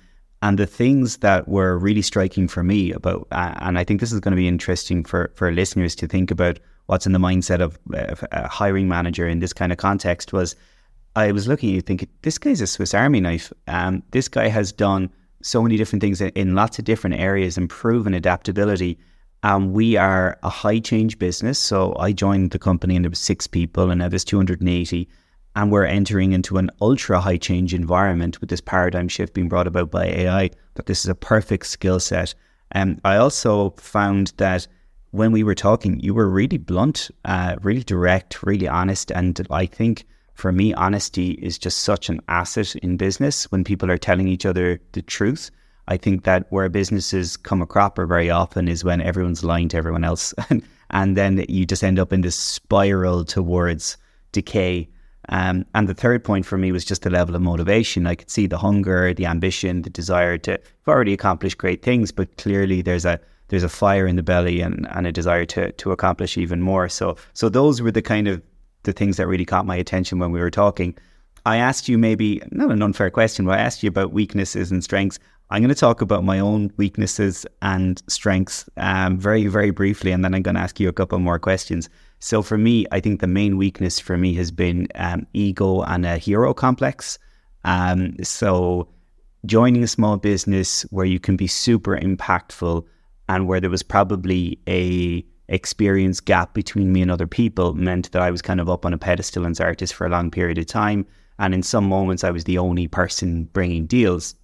and 0.42 0.58
the 0.58 0.66
things 0.66 1.18
that 1.18 1.48
were 1.48 1.78
really 1.78 2.02
striking 2.02 2.48
for 2.48 2.62
me 2.62 2.92
about, 2.92 3.26
uh, 3.32 3.54
and 3.60 3.78
I 3.78 3.84
think 3.84 4.00
this 4.00 4.12
is 4.12 4.20
going 4.20 4.32
to 4.32 4.36
be 4.36 4.48
interesting 4.48 5.04
for 5.04 5.32
for 5.34 5.50
listeners 5.52 5.94
to 5.96 6.06
think 6.06 6.30
about 6.30 6.58
what's 6.86 7.06
in 7.06 7.12
the 7.12 7.18
mindset 7.18 7.60
of 7.60 7.78
a 8.32 8.48
hiring 8.48 8.88
manager 8.88 9.28
in 9.28 9.38
this 9.38 9.52
kind 9.52 9.70
of 9.70 9.78
context 9.78 10.32
was 10.32 10.56
I 11.16 11.32
was 11.32 11.48
looking 11.48 11.70
at 11.70 11.74
you 11.74 11.80
thinking, 11.80 12.08
this 12.22 12.38
guy's 12.38 12.60
a 12.60 12.66
Swiss 12.66 12.94
Army 12.94 13.20
knife. 13.20 13.52
Um, 13.68 14.02
this 14.10 14.28
guy 14.28 14.48
has 14.48 14.72
done 14.72 15.10
so 15.42 15.62
many 15.62 15.76
different 15.76 16.02
things 16.02 16.20
in, 16.20 16.30
in 16.30 16.54
lots 16.54 16.78
of 16.78 16.84
different 16.84 17.16
areas 17.16 17.56
and 17.56 17.68
proven 17.68 18.14
adaptability. 18.14 18.98
We 19.42 19.96
are 19.96 20.38
a 20.42 20.50
high 20.50 20.80
change 20.80 21.18
business. 21.18 21.58
So 21.58 21.96
I 21.98 22.12
joined 22.12 22.50
the 22.50 22.58
company 22.58 22.96
and 22.96 23.04
there 23.04 23.10
was 23.10 23.18
six 23.18 23.46
people 23.46 23.90
and 23.90 24.00
now 24.00 24.08
there's 24.08 24.24
280. 24.24 25.08
And 25.56 25.72
we're 25.72 25.84
entering 25.84 26.32
into 26.32 26.58
an 26.58 26.70
ultra 26.80 27.20
high 27.20 27.36
change 27.36 27.74
environment 27.74 28.40
with 28.40 28.50
this 28.50 28.60
paradigm 28.60 29.08
shift 29.08 29.34
being 29.34 29.48
brought 29.48 29.66
about 29.66 29.90
by 29.90 30.06
AI, 30.06 30.50
that 30.74 30.86
this 30.86 31.04
is 31.04 31.08
a 31.08 31.14
perfect 31.14 31.66
skill 31.66 31.98
set. 31.98 32.34
And 32.72 32.96
um, 32.96 33.00
I 33.04 33.16
also 33.16 33.70
found 33.70 34.32
that 34.36 34.68
when 35.10 35.32
we 35.32 35.42
were 35.42 35.56
talking, 35.56 35.98
you 36.00 36.14
were 36.14 36.28
really 36.28 36.58
blunt, 36.58 37.10
uh, 37.24 37.56
really 37.62 37.82
direct, 37.82 38.42
really 38.44 38.68
honest. 38.68 39.10
And 39.10 39.44
I 39.50 39.66
think 39.66 40.06
for 40.34 40.52
me, 40.52 40.72
honesty 40.74 41.32
is 41.32 41.58
just 41.58 41.78
such 41.78 42.08
an 42.08 42.20
asset 42.28 42.76
in 42.76 42.96
business 42.96 43.50
when 43.50 43.64
people 43.64 43.90
are 43.90 43.98
telling 43.98 44.28
each 44.28 44.46
other 44.46 44.80
the 44.92 45.02
truth. 45.02 45.50
I 45.90 45.96
think 45.96 46.22
that 46.22 46.46
where 46.50 46.68
businesses 46.68 47.36
come 47.36 47.60
a 47.60 47.66
cropper 47.66 48.06
very 48.06 48.30
often 48.30 48.68
is 48.68 48.84
when 48.84 49.00
everyone's 49.00 49.42
lying 49.42 49.68
to 49.70 49.76
everyone 49.76 50.04
else. 50.04 50.32
and 50.90 51.16
then 51.16 51.44
you 51.48 51.66
just 51.66 51.82
end 51.82 51.98
up 51.98 52.12
in 52.12 52.20
this 52.20 52.36
spiral 52.36 53.24
towards 53.24 53.96
decay. 54.30 54.88
Um, 55.30 55.66
and 55.74 55.88
the 55.88 55.94
third 55.94 56.22
point 56.22 56.46
for 56.46 56.56
me 56.56 56.70
was 56.70 56.84
just 56.84 57.02
the 57.02 57.10
level 57.10 57.34
of 57.34 57.42
motivation. 57.42 58.06
I 58.06 58.14
could 58.14 58.30
see 58.30 58.46
the 58.46 58.56
hunger, 58.56 59.12
the 59.12 59.26
ambition, 59.26 59.82
the 59.82 59.90
desire 59.90 60.38
to 60.38 60.52
have 60.52 60.60
already 60.86 61.12
accomplished 61.12 61.58
great 61.58 61.82
things, 61.82 62.12
but 62.12 62.36
clearly 62.36 62.82
there's 62.82 63.04
a 63.04 63.20
there's 63.48 63.64
a 63.64 63.68
fire 63.68 64.06
in 64.06 64.14
the 64.14 64.22
belly 64.22 64.60
and, 64.60 64.86
and 64.92 65.08
a 65.08 65.12
desire 65.12 65.44
to 65.46 65.72
to 65.72 65.90
accomplish 65.90 66.38
even 66.38 66.62
more. 66.62 66.88
So 66.88 67.16
so 67.32 67.48
those 67.48 67.82
were 67.82 67.90
the 67.90 68.02
kind 68.02 68.28
of 68.28 68.40
the 68.84 68.92
things 68.92 69.16
that 69.16 69.26
really 69.26 69.44
caught 69.44 69.66
my 69.66 69.76
attention 69.76 70.20
when 70.20 70.30
we 70.30 70.38
were 70.38 70.52
talking. 70.52 70.96
I 71.46 71.56
asked 71.56 71.88
you 71.88 71.98
maybe 71.98 72.40
not 72.50 72.70
an 72.70 72.82
unfair 72.82 73.10
question, 73.10 73.46
but 73.46 73.58
I 73.58 73.62
asked 73.62 73.82
you 73.82 73.88
about 73.88 74.12
weaknesses 74.12 74.70
and 74.70 74.84
strengths. 74.84 75.18
I'm 75.52 75.62
going 75.62 75.70
to 75.70 75.74
talk 75.74 76.00
about 76.00 76.22
my 76.22 76.38
own 76.38 76.72
weaknesses 76.76 77.44
and 77.60 78.00
strengths 78.06 78.68
um, 78.76 79.18
very, 79.18 79.48
very 79.48 79.70
briefly, 79.70 80.12
and 80.12 80.24
then 80.24 80.32
I'm 80.32 80.42
going 80.42 80.54
to 80.54 80.60
ask 80.60 80.78
you 80.78 80.88
a 80.88 80.92
couple 80.92 81.18
more 81.18 81.40
questions. 81.40 81.88
So, 82.20 82.40
for 82.40 82.56
me, 82.56 82.86
I 82.92 83.00
think 83.00 83.20
the 83.20 83.26
main 83.26 83.56
weakness 83.56 83.98
for 83.98 84.16
me 84.16 84.34
has 84.34 84.52
been 84.52 84.86
um, 84.94 85.26
ego 85.32 85.82
and 85.82 86.06
a 86.06 86.18
hero 86.18 86.54
complex. 86.54 87.18
Um, 87.64 88.16
so, 88.22 88.88
joining 89.44 89.82
a 89.82 89.88
small 89.88 90.18
business 90.18 90.82
where 90.90 91.06
you 91.06 91.18
can 91.18 91.36
be 91.36 91.48
super 91.48 91.96
impactful 91.96 92.84
and 93.28 93.48
where 93.48 93.60
there 93.60 93.70
was 93.70 93.82
probably 93.82 94.58
a 94.68 95.24
experience 95.48 96.20
gap 96.20 96.54
between 96.54 96.92
me 96.92 97.02
and 97.02 97.10
other 97.10 97.26
people 97.26 97.74
meant 97.74 98.12
that 98.12 98.22
I 98.22 98.30
was 98.30 98.40
kind 98.40 98.60
of 98.60 98.70
up 98.70 98.86
on 98.86 98.92
a 98.92 98.98
pedestal 98.98 99.44
as 99.46 99.58
Zartis 99.58 99.92
for 99.92 100.06
a 100.06 100.10
long 100.10 100.30
period 100.30 100.58
of 100.58 100.66
time. 100.66 101.06
And 101.40 101.54
in 101.54 101.64
some 101.64 101.88
moments, 101.88 102.22
I 102.22 102.30
was 102.30 102.44
the 102.44 102.58
only 102.58 102.86
person 102.86 103.44
bringing 103.52 103.86
deals. 103.86 104.36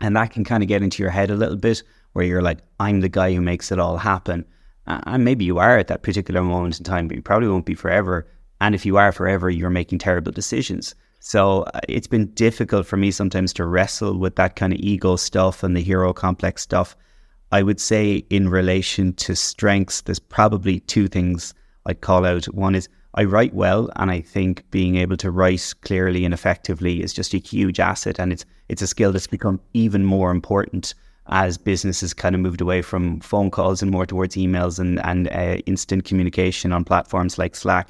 And 0.00 0.16
that 0.16 0.30
can 0.30 0.44
kind 0.44 0.62
of 0.62 0.68
get 0.68 0.82
into 0.82 1.02
your 1.02 1.10
head 1.10 1.30
a 1.30 1.36
little 1.36 1.56
bit 1.56 1.82
where 2.12 2.24
you're 2.24 2.42
like, 2.42 2.58
I'm 2.78 3.00
the 3.00 3.08
guy 3.08 3.34
who 3.34 3.40
makes 3.40 3.70
it 3.70 3.78
all 3.78 3.98
happen. 3.98 4.44
And 4.86 5.24
maybe 5.24 5.44
you 5.44 5.58
are 5.58 5.78
at 5.78 5.88
that 5.88 6.02
particular 6.02 6.42
moment 6.42 6.78
in 6.78 6.84
time, 6.84 7.06
but 7.06 7.16
you 7.16 7.22
probably 7.22 7.48
won't 7.48 7.66
be 7.66 7.74
forever. 7.74 8.26
And 8.60 8.74
if 8.74 8.84
you 8.84 8.96
are 8.96 9.12
forever, 9.12 9.48
you're 9.48 9.70
making 9.70 9.98
terrible 9.98 10.32
decisions. 10.32 10.94
So 11.20 11.62
uh, 11.62 11.80
it's 11.88 12.06
been 12.06 12.26
difficult 12.32 12.86
for 12.86 12.96
me 12.96 13.10
sometimes 13.10 13.52
to 13.54 13.66
wrestle 13.66 14.18
with 14.18 14.36
that 14.36 14.56
kind 14.56 14.72
of 14.72 14.80
ego 14.80 15.16
stuff 15.16 15.62
and 15.62 15.76
the 15.76 15.82
hero 15.82 16.12
complex 16.12 16.62
stuff. 16.62 16.96
I 17.52 17.62
would 17.62 17.80
say, 17.80 18.24
in 18.30 18.48
relation 18.48 19.12
to 19.14 19.36
strengths, 19.36 20.00
there's 20.00 20.18
probably 20.18 20.80
two 20.80 21.08
things 21.08 21.52
I'd 21.84 22.00
call 22.00 22.24
out. 22.24 22.46
One 22.46 22.74
is 22.74 22.88
I 23.14 23.24
write 23.24 23.54
well, 23.54 23.90
and 23.96 24.10
I 24.10 24.20
think 24.20 24.70
being 24.70 24.96
able 24.96 25.16
to 25.16 25.30
write 25.30 25.74
clearly 25.82 26.24
and 26.24 26.32
effectively 26.32 27.02
is 27.02 27.12
just 27.12 27.34
a 27.34 27.38
huge 27.38 27.80
asset, 27.80 28.20
and 28.20 28.32
it's 28.32 28.44
it's 28.68 28.82
a 28.82 28.86
skill 28.86 29.12
that's 29.12 29.26
become 29.26 29.60
even 29.74 30.04
more 30.04 30.30
important 30.30 30.94
as 31.26 31.58
businesses 31.58 32.14
kind 32.14 32.34
of 32.34 32.40
moved 32.40 32.60
away 32.60 32.82
from 32.82 33.20
phone 33.20 33.50
calls 33.50 33.82
and 33.82 33.90
more 33.90 34.06
towards 34.06 34.36
emails 34.36 34.78
and 34.78 35.04
and 35.04 35.28
uh, 35.28 35.56
instant 35.66 36.04
communication 36.04 36.72
on 36.72 36.84
platforms 36.84 37.38
like 37.38 37.56
Slack. 37.56 37.88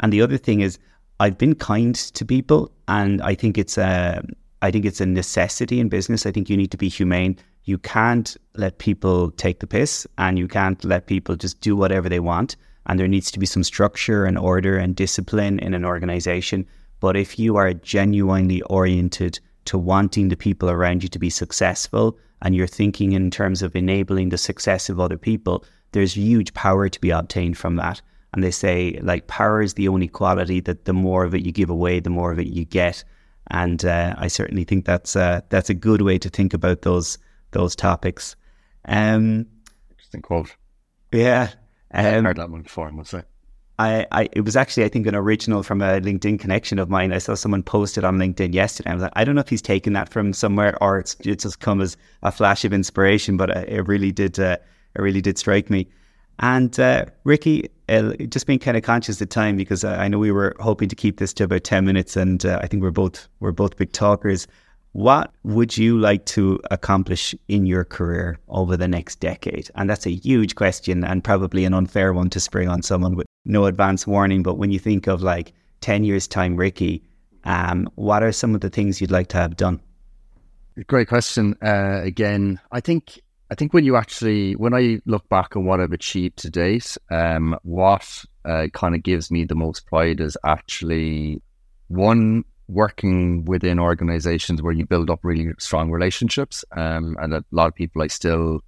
And 0.00 0.12
the 0.12 0.22
other 0.22 0.36
thing 0.38 0.60
is 0.60 0.78
I've 1.18 1.36
been 1.36 1.54
kind 1.54 1.94
to 1.94 2.24
people, 2.24 2.70
and 2.86 3.20
I 3.22 3.34
think 3.34 3.58
it's 3.58 3.76
a 3.76 4.22
I 4.62 4.70
think 4.70 4.84
it's 4.84 5.00
a 5.00 5.06
necessity 5.06 5.80
in 5.80 5.88
business. 5.88 6.26
I 6.26 6.32
think 6.32 6.48
you 6.48 6.56
need 6.56 6.70
to 6.70 6.76
be 6.76 6.88
humane. 6.88 7.36
You 7.64 7.78
can't 7.78 8.36
let 8.54 8.78
people 8.78 9.30
take 9.32 9.58
the 9.58 9.66
piss, 9.66 10.06
and 10.16 10.38
you 10.38 10.46
can't 10.46 10.82
let 10.84 11.06
people 11.06 11.34
just 11.34 11.60
do 11.60 11.74
whatever 11.74 12.08
they 12.08 12.20
want. 12.20 12.56
And 12.90 12.98
there 12.98 13.06
needs 13.06 13.30
to 13.30 13.38
be 13.38 13.46
some 13.46 13.62
structure 13.62 14.24
and 14.24 14.36
order 14.36 14.76
and 14.76 14.96
discipline 14.96 15.60
in 15.60 15.74
an 15.74 15.84
organization. 15.84 16.66
But 16.98 17.16
if 17.16 17.38
you 17.38 17.54
are 17.54 17.72
genuinely 17.72 18.62
oriented 18.62 19.38
to 19.66 19.78
wanting 19.78 20.28
the 20.28 20.36
people 20.36 20.68
around 20.68 21.04
you 21.04 21.08
to 21.10 21.18
be 21.20 21.30
successful, 21.30 22.18
and 22.42 22.52
you're 22.52 22.66
thinking 22.66 23.12
in 23.12 23.30
terms 23.30 23.62
of 23.62 23.76
enabling 23.76 24.30
the 24.30 24.36
success 24.36 24.88
of 24.88 24.98
other 24.98 25.16
people, 25.16 25.64
there's 25.92 26.16
huge 26.16 26.52
power 26.54 26.88
to 26.88 27.00
be 27.00 27.10
obtained 27.10 27.56
from 27.56 27.76
that. 27.76 28.02
And 28.34 28.42
they 28.42 28.50
say 28.50 28.98
like 29.04 29.28
power 29.28 29.62
is 29.62 29.74
the 29.74 29.86
only 29.86 30.08
quality 30.08 30.58
that 30.58 30.84
the 30.84 30.92
more 30.92 31.22
of 31.22 31.32
it 31.32 31.42
you 31.42 31.52
give 31.52 31.70
away, 31.70 32.00
the 32.00 32.10
more 32.10 32.32
of 32.32 32.40
it 32.40 32.48
you 32.48 32.64
get. 32.64 33.04
And 33.52 33.84
uh, 33.84 34.16
I 34.18 34.26
certainly 34.26 34.64
think 34.64 34.84
that's 34.84 35.14
uh, 35.14 35.42
that's 35.48 35.70
a 35.70 35.74
good 35.74 36.02
way 36.02 36.18
to 36.18 36.28
think 36.28 36.54
about 36.54 36.82
those 36.82 37.18
those 37.52 37.76
topics. 37.76 38.34
Um, 38.86 39.46
Interesting 39.92 40.22
quote. 40.22 40.56
Yeah, 41.12 41.50
um, 41.92 42.06
I 42.06 42.28
heard 42.28 42.36
that 42.36 42.50
one 42.50 42.62
before. 42.62 42.88
I 42.88 42.90
must 42.90 43.10
say. 43.10 43.22
I, 43.78 44.06
I, 44.12 44.28
it 44.32 44.42
was 44.42 44.56
actually 44.56 44.84
I 44.84 44.88
think 44.88 45.06
an 45.06 45.14
original 45.14 45.62
from 45.62 45.80
a 45.80 46.00
LinkedIn 46.00 46.38
connection 46.38 46.78
of 46.78 46.90
mine. 46.90 47.14
I 47.14 47.18
saw 47.18 47.34
someone 47.34 47.62
posted 47.62 48.04
it 48.04 48.06
on 48.06 48.18
LinkedIn 48.18 48.52
yesterday. 48.52 48.90
I 48.90 48.94
was 48.94 49.02
like, 49.02 49.12
I 49.16 49.24
don't 49.24 49.34
know 49.34 49.40
if 49.40 49.48
he's 49.48 49.62
taken 49.62 49.94
that 49.94 50.10
from 50.10 50.34
somewhere 50.34 50.76
or 50.82 50.98
it's, 50.98 51.16
it's 51.20 51.44
just 51.44 51.60
come 51.60 51.80
as 51.80 51.96
a 52.22 52.30
flash 52.30 52.62
of 52.66 52.74
inspiration, 52.74 53.38
but 53.38 53.56
uh, 53.56 53.64
it 53.66 53.88
really 53.88 54.12
did 54.12 54.38
uh, 54.38 54.58
it 54.94 55.00
really 55.00 55.22
did 55.22 55.38
strike 55.38 55.70
me. 55.70 55.88
And 56.40 56.78
uh, 56.78 57.06
Ricky, 57.24 57.70
uh, 57.88 58.12
just 58.28 58.46
being 58.46 58.58
kind 58.58 58.76
of 58.76 58.82
conscious 58.82 59.20
of 59.20 59.30
time 59.30 59.56
because 59.56 59.82
I 59.82 60.08
know 60.08 60.18
we 60.18 60.30
were 60.30 60.56
hoping 60.60 60.88
to 60.90 60.96
keep 60.96 61.18
this 61.18 61.32
to 61.34 61.44
about 61.44 61.64
ten 61.64 61.86
minutes, 61.86 62.16
and 62.16 62.44
uh, 62.44 62.58
I 62.62 62.66
think 62.66 62.82
we're 62.82 62.90
both 62.90 63.28
we're 63.40 63.52
both 63.52 63.76
big 63.76 63.92
talkers. 63.92 64.46
What 64.92 65.32
would 65.44 65.76
you 65.76 65.98
like 65.98 66.26
to 66.26 66.60
accomplish 66.70 67.34
in 67.46 67.64
your 67.64 67.84
career 67.84 68.38
over 68.48 68.76
the 68.76 68.88
next 68.88 69.20
decade? 69.20 69.70
And 69.76 69.88
that's 69.88 70.06
a 70.06 70.10
huge 70.10 70.56
question 70.56 71.04
and 71.04 71.22
probably 71.22 71.64
an 71.64 71.74
unfair 71.74 72.12
one 72.12 72.30
to 72.30 72.40
spring 72.40 72.68
on 72.68 72.82
someone 72.82 73.14
with 73.14 73.26
no 73.44 73.66
advance 73.66 74.06
warning. 74.06 74.42
But 74.42 74.58
when 74.58 74.72
you 74.72 74.80
think 74.80 75.06
of 75.06 75.22
like 75.22 75.52
ten 75.80 76.02
years 76.02 76.26
time, 76.26 76.56
Ricky, 76.56 77.04
um, 77.44 77.88
what 77.94 78.22
are 78.22 78.32
some 78.32 78.54
of 78.54 78.62
the 78.62 78.70
things 78.70 79.00
you'd 79.00 79.12
like 79.12 79.28
to 79.28 79.36
have 79.36 79.56
done? 79.56 79.80
Great 80.86 81.08
question. 81.08 81.56
Uh, 81.62 82.00
again, 82.02 82.58
I 82.72 82.80
think 82.80 83.20
I 83.50 83.54
think 83.54 83.72
when 83.72 83.84
you 83.84 83.96
actually, 83.96 84.54
when 84.54 84.74
I 84.74 85.00
look 85.06 85.28
back 85.28 85.56
on 85.56 85.64
what 85.64 85.80
I've 85.80 85.92
achieved 85.92 86.38
to 86.38 86.50
date, 86.50 86.96
um, 87.10 87.56
what 87.62 88.24
uh, 88.44 88.68
kind 88.72 88.94
of 88.94 89.02
gives 89.02 89.30
me 89.30 89.44
the 89.44 89.56
most 89.56 89.86
pride 89.86 90.20
is 90.20 90.36
actually 90.44 91.42
one 91.88 92.44
working 92.70 93.44
within 93.44 93.78
organizations 93.78 94.62
where 94.62 94.72
you 94.72 94.86
build 94.86 95.10
up 95.10 95.20
really 95.22 95.52
strong 95.58 95.90
relationships, 95.90 96.64
um, 96.76 97.16
and 97.20 97.34
a 97.34 97.44
lot 97.50 97.68
of 97.68 97.74
people 97.74 98.02
I 98.02 98.06
still, 98.06 98.60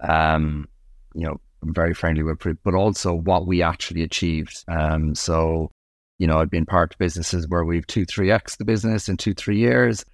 um, 0.00 0.68
you 1.14 1.26
know, 1.26 1.40
I'm 1.62 1.74
very 1.74 1.94
friendly 1.94 2.22
with, 2.22 2.38
but 2.64 2.74
also 2.74 3.14
what 3.14 3.46
we 3.46 3.62
actually 3.62 4.02
achieved. 4.02 4.64
Um, 4.68 5.14
so, 5.14 5.70
you 6.18 6.26
know, 6.26 6.38
I've 6.38 6.50
been 6.50 6.66
part 6.66 6.94
of 6.94 6.98
businesses 6.98 7.48
where 7.48 7.64
we've 7.64 7.86
two, 7.86 8.04
three 8.04 8.30
x 8.30 8.56
the 8.56 8.64
business 8.64 9.08
in 9.08 9.16
two, 9.16 9.34
three 9.34 9.58
years 9.58 10.04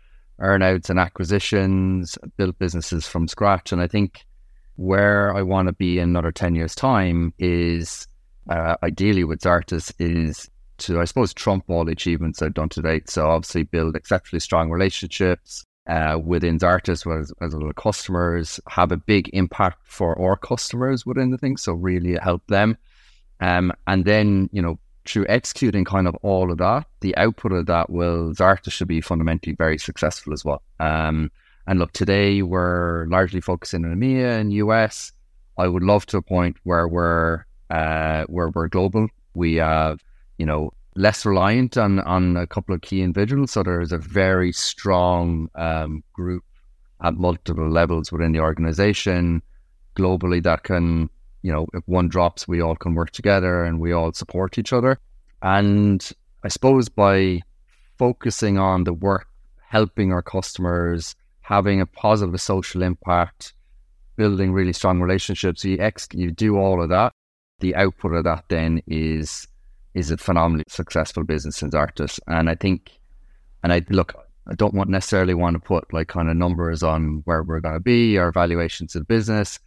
earnouts 0.41 0.89
and 0.89 0.99
acquisitions, 0.99 2.17
built 2.37 2.59
businesses 2.59 3.07
from 3.07 3.29
scratch. 3.29 3.73
And 3.73 3.81
I 3.81 3.87
think 3.87 4.25
where 4.77 5.35
I 5.35 5.43
want 5.43 5.69
to 5.69 5.73
be 5.73 5.99
in 5.99 6.11
another 6.11 6.33
10 6.33 6.55
years' 6.55 6.75
time 6.75 7.35
is 7.39 8.07
uh, 8.49 8.77
ideally 8.83 9.25
with 9.25 9.41
Zartis 9.41 9.93
is 9.99 10.49
to, 10.79 11.01
I 11.01 11.05
suppose, 11.05 11.35
trump 11.35 11.65
all 11.69 11.85
the 11.85 11.93
achievements 11.93 12.43
I've 12.43 12.55
done 12.55 12.69
to 12.71 12.83
date. 12.83 13.11
So 13.11 13.29
obviously 13.29 13.65
build 13.65 13.97
exceptionally 13.97 14.41
strong 14.41 14.71
relationships 14.71 15.65
uh, 15.89 16.19
within 16.23 16.59
Zartis 16.59 17.07
as, 17.21 17.33
as 17.41 17.55
well 17.55 17.69
as 17.69 17.73
customers, 17.77 18.61
have 18.69 18.93
a 18.93 18.97
big 18.97 19.31
impact 19.33 19.79
for 19.85 20.21
our 20.21 20.37
customers 20.37 21.07
within 21.07 21.31
the 21.31 21.39
thing. 21.39 21.57
So 21.57 21.73
really 21.73 22.19
help 22.23 22.47
them. 22.49 22.77
Um, 23.41 23.73
and 23.87 24.05
then, 24.05 24.51
you 24.53 24.61
know, 24.61 24.79
through 25.07 25.27
executing 25.29 25.85
kind 25.85 26.07
of 26.07 26.15
all 26.17 26.53
of 26.53 26.59
that, 26.59 26.87
the 27.01 27.17
output 27.17 27.53
of 27.53 27.67
that 27.67 27.89
will 27.89 28.35
Zartis 28.35 28.73
should 28.73 28.89
be 28.89 29.01
fundamentally 29.01 29.55
very 29.57 29.79
successful 29.79 30.33
as 30.33 30.45
well. 30.45 30.63
Um, 30.81 31.31
and 31.67 31.79
look, 31.79 31.93
today 31.93 32.43
we're 32.43 33.07
largely 33.09 33.41
focusing 33.41 33.85
on 33.85 33.95
EMEA 33.95 34.41
and 34.41 34.53
US. 34.53 35.13
I 35.57 35.67
would 35.67 35.83
love 35.83 36.07
to 36.07 36.19
a 36.19 36.23
point 36.23 36.57
where 36.65 36.87
we're 36.87 37.45
uh, 37.71 38.25
where 38.25 38.51
we're 38.51 38.69
global. 38.69 39.09
We 39.35 39.57
have, 39.57 40.01
you 40.39 40.47
know, 40.47 40.73
less 40.97 41.27
reliant 41.27 41.77
on 41.77 42.01
on 42.01 42.37
a 42.37 42.47
couple 42.47 42.75
of 42.75 42.81
key 42.81 43.03
individuals. 43.03 43.53
So 43.53 43.63
there's 43.63 43.93
a 43.93 43.99
very 43.99 44.53
strong 44.53 45.49
um, 45.55 46.03
group 46.13 46.45
at 47.03 47.15
multiple 47.15 47.69
levels 47.71 48.11
within 48.11 48.33
the 48.33 48.41
organization 48.41 49.43
globally 49.97 50.43
that 50.43 50.65
can 50.65 51.11
you 51.43 51.53
know, 51.53 51.67
if 51.75 51.83
one 51.87 52.09
drops, 52.09 52.49
we 52.49 52.61
all 52.61 52.77
can 52.77 52.95
work 52.95 53.11
together 53.11 53.65
and 53.65 53.81
we 53.81 53.93
all 53.93 54.13
support 54.13 54.59
each 54.59 54.73
other. 54.73 54.99
And 55.43 56.07
I 56.45 56.49
suppose 56.49 56.89
by 56.89 57.41
focusing 57.97 58.59
on 58.59 58.85
the 58.85 58.93
work, 58.93 59.29
helping 59.69 60.13
our 60.13 60.23
customers, 60.23 61.15
having 61.41 61.81
a 61.81 61.87
positive 61.87 62.41
social 62.41 62.83
impact, 62.83 63.55
building 64.17 64.53
really 64.53 64.73
strong 64.73 65.01
relationships, 65.01 65.65
you 65.65 65.79
ex- 65.79 66.09
you 66.13 66.31
do 66.31 66.57
all 66.57 66.83
of 66.83 66.89
that. 66.89 67.13
The 67.61 67.75
output 67.75 68.15
of 68.15 68.25
that 68.25 68.45
then 68.49 68.83
is 68.87 69.47
is 69.95 70.11
a 70.11 70.17
phenomenally 70.17 70.65
successful 70.69 71.25
business 71.25 71.63
in 71.63 71.71
Zartis. 71.71 72.21
And 72.27 72.49
I 72.49 72.55
think, 72.55 72.93
and 73.63 73.73
I 73.73 73.83
look, 73.89 74.15
I 74.47 74.55
don't 74.55 74.75
want 74.75 74.91
necessarily 74.91 75.35
want 75.35 75.55
to 75.55 75.61
put 75.61 75.93
like 75.93 76.09
kind 76.09 76.31
of 76.31 76.37
numbers 76.37 76.83
on 76.83 77.23
where 77.25 77.43
we're 77.43 77.61
going 77.61 77.75
to 77.75 77.81
be 77.81 78.17
or 78.17 78.33
valuations 78.33 78.97
of 78.97 79.07
business. 79.07 79.59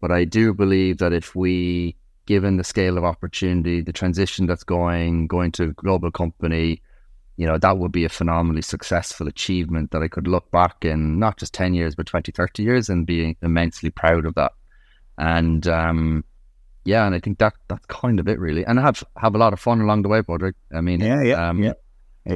But 0.00 0.12
I 0.12 0.24
do 0.24 0.52
believe 0.52 0.98
that 0.98 1.12
if 1.12 1.34
we, 1.34 1.96
given 2.26 2.56
the 2.56 2.64
scale 2.64 2.98
of 2.98 3.04
opportunity, 3.04 3.80
the 3.80 3.92
transition 3.92 4.46
that's 4.46 4.64
going, 4.64 5.26
going 5.26 5.52
to 5.52 5.64
a 5.64 5.72
global 5.72 6.10
company, 6.10 6.82
you 7.36 7.46
know, 7.46 7.58
that 7.58 7.78
would 7.78 7.92
be 7.92 8.04
a 8.04 8.10
phenomenally 8.10 8.62
successful 8.62 9.28
achievement 9.28 9.90
that 9.90 10.02
I 10.02 10.08
could 10.08 10.26
look 10.26 10.50
back 10.50 10.84
in 10.84 11.18
not 11.18 11.38
just 11.38 11.54
10 11.54 11.74
years, 11.74 11.94
but 11.94 12.06
20, 12.06 12.32
30 12.32 12.62
years 12.62 12.88
and 12.88 13.06
be 13.06 13.36
immensely 13.42 13.90
proud 13.90 14.26
of 14.26 14.34
that. 14.34 14.52
And, 15.18 15.66
um, 15.66 16.24
yeah, 16.86 17.06
and 17.06 17.14
I 17.14 17.20
think 17.20 17.38
that 17.38 17.54
that's 17.68 17.84
kind 17.86 18.20
of 18.20 18.28
it 18.28 18.38
really. 18.38 18.64
And 18.64 18.78
have 18.78 19.02
have 19.16 19.34
a 19.34 19.38
lot 19.38 19.52
of 19.52 19.60
fun 19.60 19.80
along 19.80 20.02
the 20.02 20.08
way, 20.08 20.22
Padraig. 20.22 20.54
I 20.74 20.80
mean, 20.80 21.00
yeah, 21.00 21.22
yeah, 21.22 21.48
um, 21.48 21.62
yeah. 21.62 21.74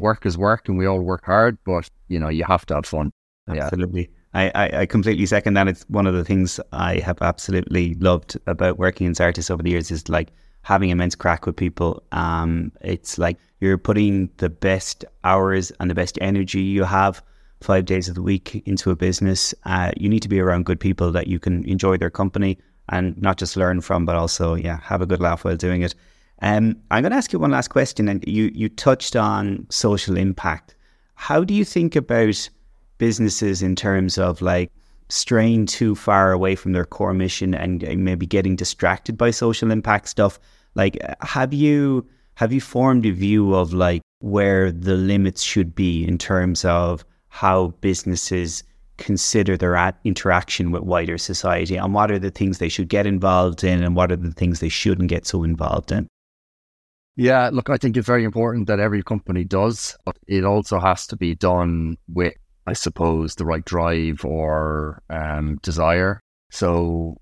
Work 0.00 0.26
is 0.26 0.36
work, 0.38 0.68
and 0.68 0.78
we 0.78 0.86
all 0.86 1.00
work 1.00 1.24
hard, 1.24 1.58
but 1.64 1.90
you 2.08 2.18
know, 2.18 2.28
you 2.28 2.44
have 2.44 2.66
to 2.66 2.74
have 2.74 2.86
fun. 2.86 3.12
Absolutely. 3.48 4.02
Yeah. 4.02 4.16
I, 4.32 4.52
I, 4.54 4.80
I, 4.82 4.86
completely 4.86 5.26
second 5.26 5.54
that. 5.54 5.66
It's 5.66 5.84
one 5.88 6.06
of 6.06 6.14
the 6.14 6.24
things 6.24 6.60
I 6.72 6.98
have 6.98 7.20
absolutely 7.20 7.94
loved 7.94 8.38
about 8.46 8.78
working 8.78 9.08
in 9.08 9.14
Zartis 9.14 9.50
over 9.50 9.60
the 9.60 9.70
years 9.70 9.90
is 9.90 10.08
like 10.08 10.28
having 10.62 10.90
immense 10.90 11.16
crack 11.16 11.46
with 11.46 11.56
people. 11.56 12.02
Um, 12.12 12.70
it's 12.80 13.18
like 13.18 13.38
you're 13.60 13.78
putting 13.78 14.30
the 14.36 14.48
best 14.48 15.04
hours 15.24 15.72
and 15.80 15.90
the 15.90 15.96
best 15.96 16.16
energy 16.20 16.60
you 16.60 16.84
have 16.84 17.22
five 17.60 17.84
days 17.86 18.08
of 18.08 18.14
the 18.14 18.22
week 18.22 18.62
into 18.66 18.90
a 18.90 18.96
business. 18.96 19.54
Uh, 19.64 19.90
you 19.96 20.08
need 20.08 20.22
to 20.22 20.28
be 20.28 20.40
around 20.40 20.64
good 20.64 20.78
people 20.78 21.10
that 21.12 21.26
you 21.26 21.38
can 21.38 21.64
enjoy 21.64 21.96
their 21.96 22.10
company 22.10 22.56
and 22.90 23.20
not 23.20 23.38
just 23.38 23.56
learn 23.56 23.80
from, 23.80 24.04
but 24.04 24.16
also 24.16 24.54
yeah 24.54 24.80
have 24.82 25.00
a 25.00 25.06
good 25.06 25.20
laugh 25.20 25.44
while 25.44 25.56
doing 25.56 25.82
it. 25.82 25.94
Um, 26.42 26.76
I'm 26.90 27.02
going 27.02 27.12
to 27.12 27.18
ask 27.18 27.32
you 27.32 27.38
one 27.38 27.50
last 27.50 27.68
question, 27.68 28.08
and 28.08 28.24
you 28.26 28.50
you 28.54 28.68
touched 28.68 29.16
on 29.16 29.66
social 29.70 30.16
impact. 30.16 30.74
How 31.14 31.44
do 31.44 31.54
you 31.54 31.64
think 31.64 31.96
about 31.96 32.48
businesses 32.98 33.62
in 33.62 33.76
terms 33.76 34.18
of 34.18 34.42
like 34.42 34.70
straying 35.08 35.66
too 35.66 35.94
far 35.94 36.32
away 36.32 36.54
from 36.54 36.72
their 36.72 36.84
core 36.84 37.14
mission 37.14 37.54
and 37.54 37.82
maybe 38.04 38.26
getting 38.26 38.56
distracted 38.56 39.16
by 39.16 39.30
social 39.30 39.70
impact 39.70 40.08
stuff? 40.08 40.38
Like, 40.74 40.98
have 41.20 41.52
you 41.52 42.06
have 42.34 42.52
you 42.52 42.60
formed 42.60 43.04
a 43.06 43.10
view 43.10 43.54
of 43.54 43.74
like 43.74 44.02
where 44.20 44.72
the 44.72 44.94
limits 44.94 45.42
should 45.42 45.74
be 45.74 46.06
in 46.06 46.16
terms 46.16 46.64
of 46.64 47.04
how 47.28 47.68
businesses 47.80 48.64
consider 49.00 49.56
their 49.56 49.92
interaction 50.04 50.70
with 50.70 50.82
wider 50.82 51.18
society 51.18 51.76
and 51.76 51.92
what 51.92 52.12
are 52.12 52.18
the 52.18 52.30
things 52.30 52.58
they 52.58 52.68
should 52.68 52.88
get 52.88 53.06
involved 53.06 53.64
in 53.64 53.82
and 53.82 53.96
what 53.96 54.12
are 54.12 54.16
the 54.16 54.30
things 54.30 54.60
they 54.60 54.68
shouldn't 54.68 55.08
get 55.08 55.26
so 55.26 55.42
involved 55.42 55.90
in? 55.90 56.06
Yeah, 57.16 57.50
look, 57.52 57.68
I 57.68 57.76
think 57.76 57.96
it's 57.96 58.06
very 58.06 58.24
important 58.24 58.68
that 58.68 58.78
every 58.78 59.02
company 59.02 59.42
does, 59.42 59.96
but 60.04 60.16
it 60.28 60.44
also 60.44 60.78
has 60.78 61.06
to 61.08 61.16
be 61.16 61.34
done 61.34 61.96
with, 62.08 62.34
I 62.66 62.72
suppose, 62.74 63.34
the 63.34 63.44
right 63.44 63.64
drive 63.64 64.24
or 64.24 65.02
um, 65.10 65.58
desire. 65.62 66.20
So, 66.50 67.16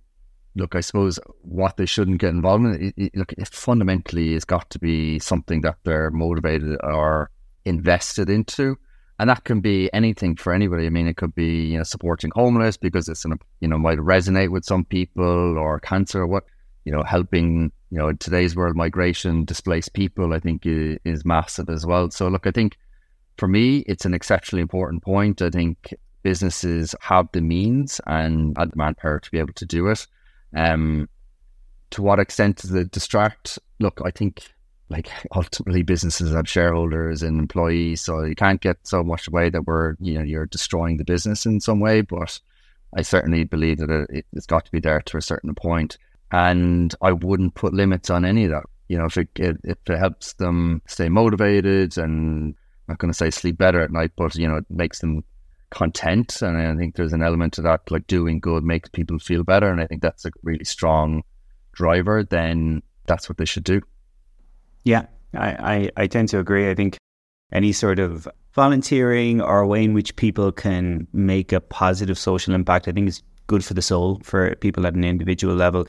look, 0.55 0.75
I 0.75 0.81
suppose 0.81 1.19
what 1.41 1.79
they 1.79 1.87
shouldn't 1.87 2.21
get 2.21 2.31
involved 2.31 2.65
in, 2.67 2.87
it, 2.89 2.95
it, 2.97 3.17
look, 3.17 3.33
it 3.33 3.49
fundamentally 3.49 4.35
has 4.35 4.45
got 4.45 4.69
to 4.71 4.79
be 4.79 5.19
something 5.19 5.63
that 5.63 5.77
they're 5.85 6.11
motivated 6.11 6.77
or 6.83 7.31
invested 7.65 8.29
into 8.29 8.77
and 9.19 9.31
that 9.31 9.45
can 9.45 9.61
be 9.61 9.93
anything 9.93 10.37
for 10.37 10.53
anybody. 10.53 10.87
I 10.87 10.91
mean, 10.91 11.09
it 11.09 11.17
could 11.17 11.35
be 11.35 11.67
you 11.67 11.79
know 11.79 11.85
supporting 11.85 12.31
homeless 12.35 12.77
because 12.77 13.09
it's 13.09 13.25
an, 13.25 13.39
you 13.61 13.69
know 13.69 13.79
might 13.79 13.99
resonate 13.99 14.51
with 14.51 14.65
some 14.65 14.85
people, 14.85 15.59
or 15.59 15.81
cancer, 15.81 16.23
or 16.23 16.27
what 16.27 16.45
you 16.89 16.93
know, 16.93 17.03
helping 17.03 17.71
you 17.91 17.99
know 17.99 18.09
in 18.09 18.17
today's 18.17 18.57
world, 18.57 18.75
migration, 18.75 19.45
displaced 19.45 19.93
people, 19.93 20.33
I 20.33 20.41
think 20.41 20.63
is, 20.65 21.23
massive 21.23 21.69
as 21.69 21.85
well. 21.85 22.11
So 22.11 22.29
look, 22.29 22.47
I 22.47 22.51
think 22.51 22.79
for 23.37 23.47
me, 23.47 23.81
it's 23.81 24.07
an 24.07 24.15
exceptionally 24.15 24.63
important 24.63 25.03
point. 25.03 25.43
I 25.43 25.51
think 25.51 25.93
businesses 26.23 26.95
have 27.03 27.29
the 27.33 27.43
means 27.43 28.01
and 28.07 28.57
the 28.57 28.71
manpower 28.75 29.21
to 29.21 29.31
be 29.31 29.39
able 29.39 29.53
to 29.53 29.67
do 29.67 29.89
it. 29.89 30.07
Um, 30.57 31.11
to 31.91 32.01
what 32.01 32.21
extent 32.21 32.57
does 32.57 32.73
it 32.73 32.91
distract? 32.91 33.59
Look, 33.81 34.01
I 34.03 34.11
think 34.11 34.55
like 34.90 35.11
ultimately 35.35 35.83
businesses 35.83 36.33
have 36.33 36.49
shareholders 36.49 37.23
and 37.23 37.38
employees, 37.38 38.00
so 38.00 38.23
you 38.23 38.35
can't 38.35 38.61
get 38.61 38.78
so 38.85 39.02
much 39.02 39.28
away 39.28 39.50
that 39.50 39.66
we're 39.66 39.97
you 40.00 40.14
know 40.14 40.25
you're 40.25 40.47
destroying 40.47 40.97
the 40.97 41.04
business 41.04 41.47
in 41.47 41.61
some 41.61 41.80
way. 41.80 42.00
But 42.00 42.40
I 42.97 43.02
certainly 43.02 43.45
believe 43.45 43.78
that 43.78 44.07
it, 44.11 44.26
it's 44.33 44.47
got 44.47 44.64
to 44.64 44.73
be 44.73 44.80
there 44.80 45.00
to 45.00 45.16
a 45.16 45.23
certain 45.23 45.54
point, 45.54 45.99
and 46.33 46.95
I 47.02 47.12
wouldn't 47.12 47.54
put 47.54 47.75
limits 47.75 48.11
on 48.11 48.25
any 48.25 48.45
of 48.45 48.50
that. 48.50 48.64
You 48.88 48.99
know, 48.99 49.04
if 49.04 49.18
it, 49.18 49.28
it 49.37 49.59
if 49.64 49.78
it 49.87 49.99
helps 49.99 50.33
them 50.35 50.80
stay 50.87 51.09
motivated 51.09 51.99
and 51.99 52.54
I'm 52.88 52.92
not 52.92 52.99
going 52.99 53.12
to 53.12 53.16
say 53.16 53.30
sleep 53.30 53.59
better 53.59 53.83
at 53.83 53.92
night, 53.92 54.12
but 54.16 54.35
you 54.35 54.49
know, 54.49 54.57
it 54.57 54.71
makes 54.71 55.00
them 55.00 55.23
content, 55.71 56.40
and 56.40 56.57
I 56.57 56.75
think 56.76 56.97
there's 56.97 57.12
an 57.12 57.23
element 57.23 57.52
to 57.54 57.62
that, 57.62 57.90
like 57.90 58.07
doing 58.07 58.40
good 58.40 58.64
makes 58.64 58.88
people 58.88 59.18
feel 59.18 59.45
better, 59.45 59.71
and 59.71 59.80
I 59.80 59.87
think 59.87 60.00
that's 60.00 60.25
a 60.25 60.30
really 60.42 60.64
strong 60.64 61.23
driver. 61.73 62.25
Then 62.25 62.83
that's 63.07 63.28
what 63.28 63.37
they 63.37 63.45
should 63.45 63.64
do. 63.64 63.83
Yeah, 64.88 65.04
I, 65.35 65.49
I, 65.75 65.90
I 65.99 66.07
tend 66.07 66.30
to 66.30 66.38
agree. 66.38 66.71
I 66.71 66.75
think 66.75 66.97
any 67.52 67.73
sort 67.73 67.99
of 67.99 68.26
volunteering 68.54 69.42
or 69.42 69.61
a 69.61 69.66
way 69.66 69.85
in 69.85 69.92
which 69.92 70.16
people 70.16 70.51
can 70.51 71.07
make 71.12 71.53
a 71.53 71.61
positive 71.61 72.18
social 72.18 72.55
impact, 72.55 72.88
I 72.88 72.92
think 72.92 73.07
is 73.07 73.22
good 73.48 73.62
for 73.62 73.74
the 73.74 73.83
soul 73.83 74.18
for 74.24 74.55
people 74.57 74.87
at 74.87 74.94
an 74.94 75.05
individual 75.05 75.55
level. 75.55 75.87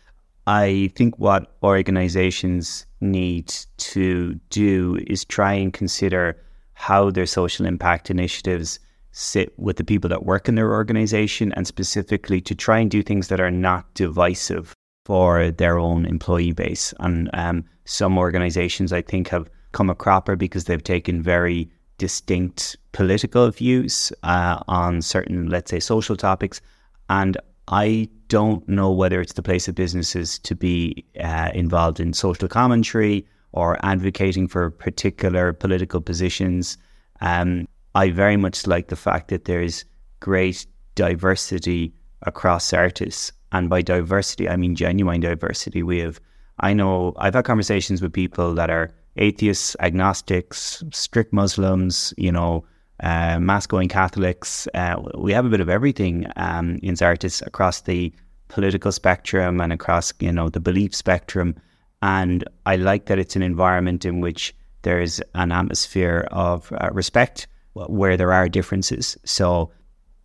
I 0.47 0.91
think 0.97 1.17
what 1.17 1.55
organizations 1.63 2.85
need 2.99 3.55
to 3.77 4.33
do 4.49 4.99
is 5.07 5.23
try 5.23 5.53
and 5.53 5.71
consider 5.71 6.35
how 6.73 7.09
their 7.09 7.25
social 7.25 7.65
impact 7.65 8.09
initiatives 8.09 8.79
sit 9.13 9.57
with 9.57 9.77
the 9.77 9.85
people 9.85 10.09
that 10.09 10.25
work 10.25 10.49
in 10.49 10.55
their 10.55 10.73
organization 10.73 11.53
and 11.53 11.65
specifically 11.65 12.41
to 12.41 12.53
try 12.53 12.79
and 12.79 12.91
do 12.91 13.01
things 13.01 13.29
that 13.29 13.39
are 13.39 13.51
not 13.51 13.93
divisive 13.93 14.73
for 15.09 15.49
their 15.49 15.79
own 15.79 16.05
employee 16.05 16.51
base. 16.51 16.93
And 16.99 17.31
um, 17.33 17.65
some 17.85 18.15
organizations, 18.19 18.93
I 18.93 19.01
think, 19.01 19.27
have 19.29 19.49
come 19.71 19.89
a 19.89 19.95
cropper 19.95 20.35
because 20.35 20.65
they've 20.65 20.83
taken 20.83 21.23
very 21.23 21.67
distinct 21.97 22.77
political 22.91 23.49
views 23.49 24.13
uh, 24.21 24.61
on 24.67 25.01
certain, 25.01 25.49
let's 25.49 25.71
say, 25.71 25.79
social 25.79 26.15
topics. 26.15 26.61
And 27.09 27.39
I 27.69 28.07
don't 28.27 28.69
know 28.69 28.91
whether 28.91 29.19
it's 29.19 29.33
the 29.33 29.41
place 29.41 29.67
of 29.67 29.73
businesses 29.73 30.37
to 30.37 30.53
be 30.53 31.03
uh, 31.19 31.49
involved 31.55 31.99
in 31.99 32.13
social 32.13 32.47
commentary 32.47 33.25
or 33.51 33.83
advocating 33.83 34.47
for 34.47 34.69
particular 34.69 35.53
political 35.53 36.01
positions. 36.01 36.77
Um, 37.21 37.67
I 37.95 38.11
very 38.11 38.37
much 38.37 38.67
like 38.67 38.89
the 38.89 38.95
fact 38.95 39.29
that 39.29 39.45
there's 39.45 39.85
great 40.19 40.67
diversity 40.93 41.93
across 42.21 42.69
Zartis 42.69 43.31
and 43.51 43.69
by 43.69 43.81
diversity, 43.81 44.47
I 44.49 44.55
mean 44.55 44.75
genuine 44.75 45.21
diversity. 45.21 45.83
We 45.83 45.99
have, 45.99 46.19
I 46.59 46.73
know, 46.73 47.13
I've 47.17 47.33
had 47.33 47.45
conversations 47.45 48.01
with 48.01 48.13
people 48.13 48.53
that 48.55 48.69
are 48.69 48.91
atheists, 49.17 49.75
agnostics, 49.79 50.83
strict 50.91 51.33
Muslims, 51.33 52.13
you 52.17 52.31
know, 52.31 52.65
uh, 53.01 53.39
mass 53.39 53.65
going 53.65 53.89
Catholics. 53.89 54.67
Uh, 54.73 55.01
we 55.17 55.31
have 55.33 55.45
a 55.45 55.49
bit 55.49 55.61
of 55.61 55.69
everything 55.69 56.25
um, 56.35 56.79
in 56.83 56.95
Zartis 56.95 57.45
across 57.45 57.81
the 57.81 58.13
political 58.49 58.91
spectrum 58.91 59.61
and 59.61 59.71
across, 59.71 60.13
you 60.19 60.31
know, 60.31 60.49
the 60.49 60.59
belief 60.59 60.93
spectrum. 60.93 61.55
And 62.01 62.43
I 62.65 62.75
like 62.75 63.05
that 63.05 63.19
it's 63.19 63.35
an 63.35 63.43
environment 63.43 64.05
in 64.05 64.21
which 64.21 64.55
there's 64.81 65.21
an 65.35 65.51
atmosphere 65.51 66.27
of 66.31 66.71
uh, 66.73 66.89
respect 66.91 67.47
where 67.73 68.17
there 68.17 68.33
are 68.33 68.49
differences. 68.49 69.17
So 69.25 69.71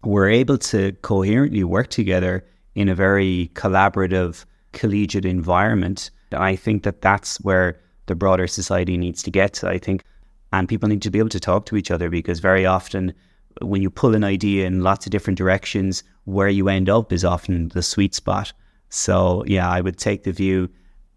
we're 0.02 0.28
able 0.30 0.58
to 0.58 0.92
coherently 1.02 1.64
work 1.64 1.88
together 1.88 2.44
in 2.74 2.88
a 2.88 2.94
very 2.94 3.50
collaborative, 3.54 4.44
collegiate 4.72 5.24
environment. 5.24 6.10
I 6.32 6.56
think 6.56 6.82
that 6.82 7.00
that's 7.00 7.40
where 7.40 7.80
the 8.06 8.14
broader 8.14 8.46
society 8.46 8.96
needs 8.96 9.22
to 9.22 9.30
get 9.30 9.62
I 9.64 9.78
think. 9.78 10.04
And 10.52 10.68
people 10.68 10.88
need 10.88 11.02
to 11.02 11.10
be 11.10 11.18
able 11.18 11.30
to 11.30 11.40
talk 11.40 11.66
to 11.66 11.76
each 11.76 11.90
other 11.90 12.08
because 12.10 12.38
very 12.40 12.64
often, 12.64 13.12
when 13.60 13.82
you 13.82 13.90
pull 13.90 14.14
an 14.14 14.24
idea 14.24 14.66
in 14.66 14.82
lots 14.82 15.06
of 15.06 15.10
different 15.10 15.38
directions, 15.38 16.02
where 16.24 16.48
you 16.48 16.68
end 16.68 16.88
up 16.88 17.12
is 17.12 17.24
often 17.24 17.68
the 17.68 17.82
sweet 17.82 18.14
spot. 18.14 18.52
So, 18.88 19.44
yeah, 19.46 19.68
I 19.68 19.80
would 19.80 19.98
take 19.98 20.22
the 20.22 20.32
view, 20.32 20.68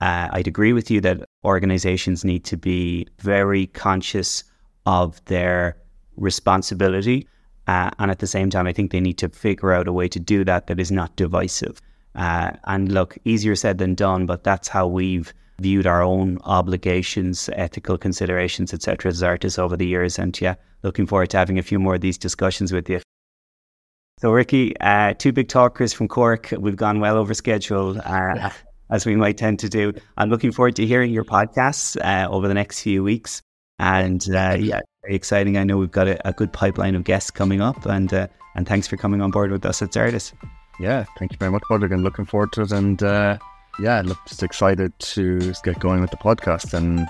uh, 0.02 0.30
I'd 0.32 0.48
agree 0.48 0.74
with 0.74 0.89
you 0.89 1.02
that 1.02 1.24
organizations 1.46 2.26
need 2.26 2.46
to 2.46 2.58
be 2.58 3.08
very 3.20 3.67
conscious 3.67 4.43
of 4.86 5.24
their 5.26 5.78
responsibility 6.15 7.28
uh, 7.68 7.92
and 8.00 8.10
at 8.10 8.20
the 8.20 8.28
same 8.28 8.50
time, 8.50 8.68
I 8.68 8.74
think 8.74 8.92
they 8.92 9.00
need 9.00 9.18
to 9.20 9.30
figure 9.30 9.74
out 9.74 9.88
a 9.88 9.94
way 9.94 10.08
to 10.08 10.20
do 10.20 10.44
that 10.46 10.68
that 10.68 10.80
is 10.80 10.92
not 10.92 11.16
divisive. 11.16 11.82
Uh, 12.16 12.52
and 12.66 12.92
look, 12.92 13.18
easier 13.26 13.56
said 13.56 13.78
than 13.78 13.94
done, 13.94 14.26
but 14.26 14.44
that's 14.44 14.68
how 14.68 14.88
we've 14.88 15.34
viewed 15.60 15.88
our 15.88 16.02
own 16.02 16.40
obligations, 16.44 17.50
ethical 17.54 17.98
considerations, 17.98 18.74
etc., 18.74 19.10
as 19.10 19.22
Zartis 19.22 19.60
over 19.60 19.76
the 19.76 19.88
years. 19.88 20.18
And 20.18 20.40
yeah, 20.40 20.56
looking 20.84 21.06
forward 21.06 21.30
to 21.32 21.38
having 21.38 21.60
a 21.60 21.64
few 21.64 21.80
more 21.80 21.96
of 21.96 22.02
these 22.02 22.18
discussions 22.18 22.72
with 22.72 22.90
you. 22.90 23.02
So, 24.20 24.32
Ricky, 24.32 24.76
uh, 24.80 25.14
two 25.14 25.32
big 25.32 25.48
talkers 25.48 25.94
from 25.94 26.08
Cork. 26.08 26.52
We've 26.58 26.76
gone 26.76 27.00
well 27.00 27.18
over 27.18 27.34
schedule, 27.36 28.00
uh, 28.04 28.50
as 28.90 29.06
we 29.06 29.16
might 29.16 29.38
tend 29.38 29.60
to 29.60 29.70
do. 29.70 29.94
I'm 30.18 30.30
looking 30.30 30.52
forward 30.52 30.76
to 30.78 30.88
hearing 30.88 31.12
your 31.12 31.26
podcasts 31.26 31.98
uh, 32.04 32.28
over 32.30 32.48
the 32.48 32.56
next 32.56 32.82
few 32.82 33.04
weeks. 33.04 33.44
And 33.80 34.24
uh, 34.30 34.58
yeah, 34.60 34.82
very 35.04 35.16
exciting. 35.16 35.58
I 35.58 35.63
know 35.63 35.78
we've 35.78 35.92
got 35.92 36.08
a, 36.08 36.28
a 36.28 36.34
good 36.34 36.52
pipeline 36.52 36.96
of 36.96 37.04
guests 37.04 37.32
coming 37.32 37.62
up, 37.62 37.86
and 37.86 38.12
uh, 38.13 38.28
and 38.56 38.68
thanks 38.68 38.88
for 38.88 38.98
coming 38.98 39.22
on 39.22 39.32
board 39.32 39.52
with 39.52 39.66
us 39.66 39.82
at 39.82 39.92
Zartis. 39.92 40.34
Yeah, 40.80 41.06
thank 41.18 41.32
you 41.32 41.38
very 41.38 41.52
much, 41.52 41.63
Padraig, 41.70 41.92
and 41.92 42.04
looking 42.04 42.26
forward 42.26 42.52
to 42.54 42.62
it. 42.62 42.72
And 42.72 43.02
uh, 43.04 43.38
yeah, 43.80 44.02
look, 44.04 44.18
just 44.28 44.44
excited 44.44 44.98
to 45.00 45.54
get 45.63 45.80
going 45.80 46.02
with 46.02 46.12
the 46.12 46.18
podcast 46.18 46.74
and 46.74 47.08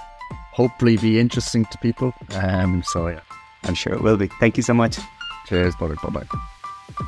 hopefully 0.53 0.97
be 0.97 1.19
interesting 1.19 1.65
to 1.65 1.77
people. 1.79 2.13
Um, 2.35 2.83
so 2.83 3.07
yeah, 3.07 3.21
I'm 3.63 3.75
sure 3.75 3.93
it 3.93 4.01
will 4.01 4.17
be. 4.17 4.27
Thank 4.39 4.57
you 4.57 4.63
so 4.63 4.73
much. 4.73 4.97
Cheers, 5.47 5.75
Padraig. 5.75 6.01
Bye 6.01 6.09
bye. 6.09 7.05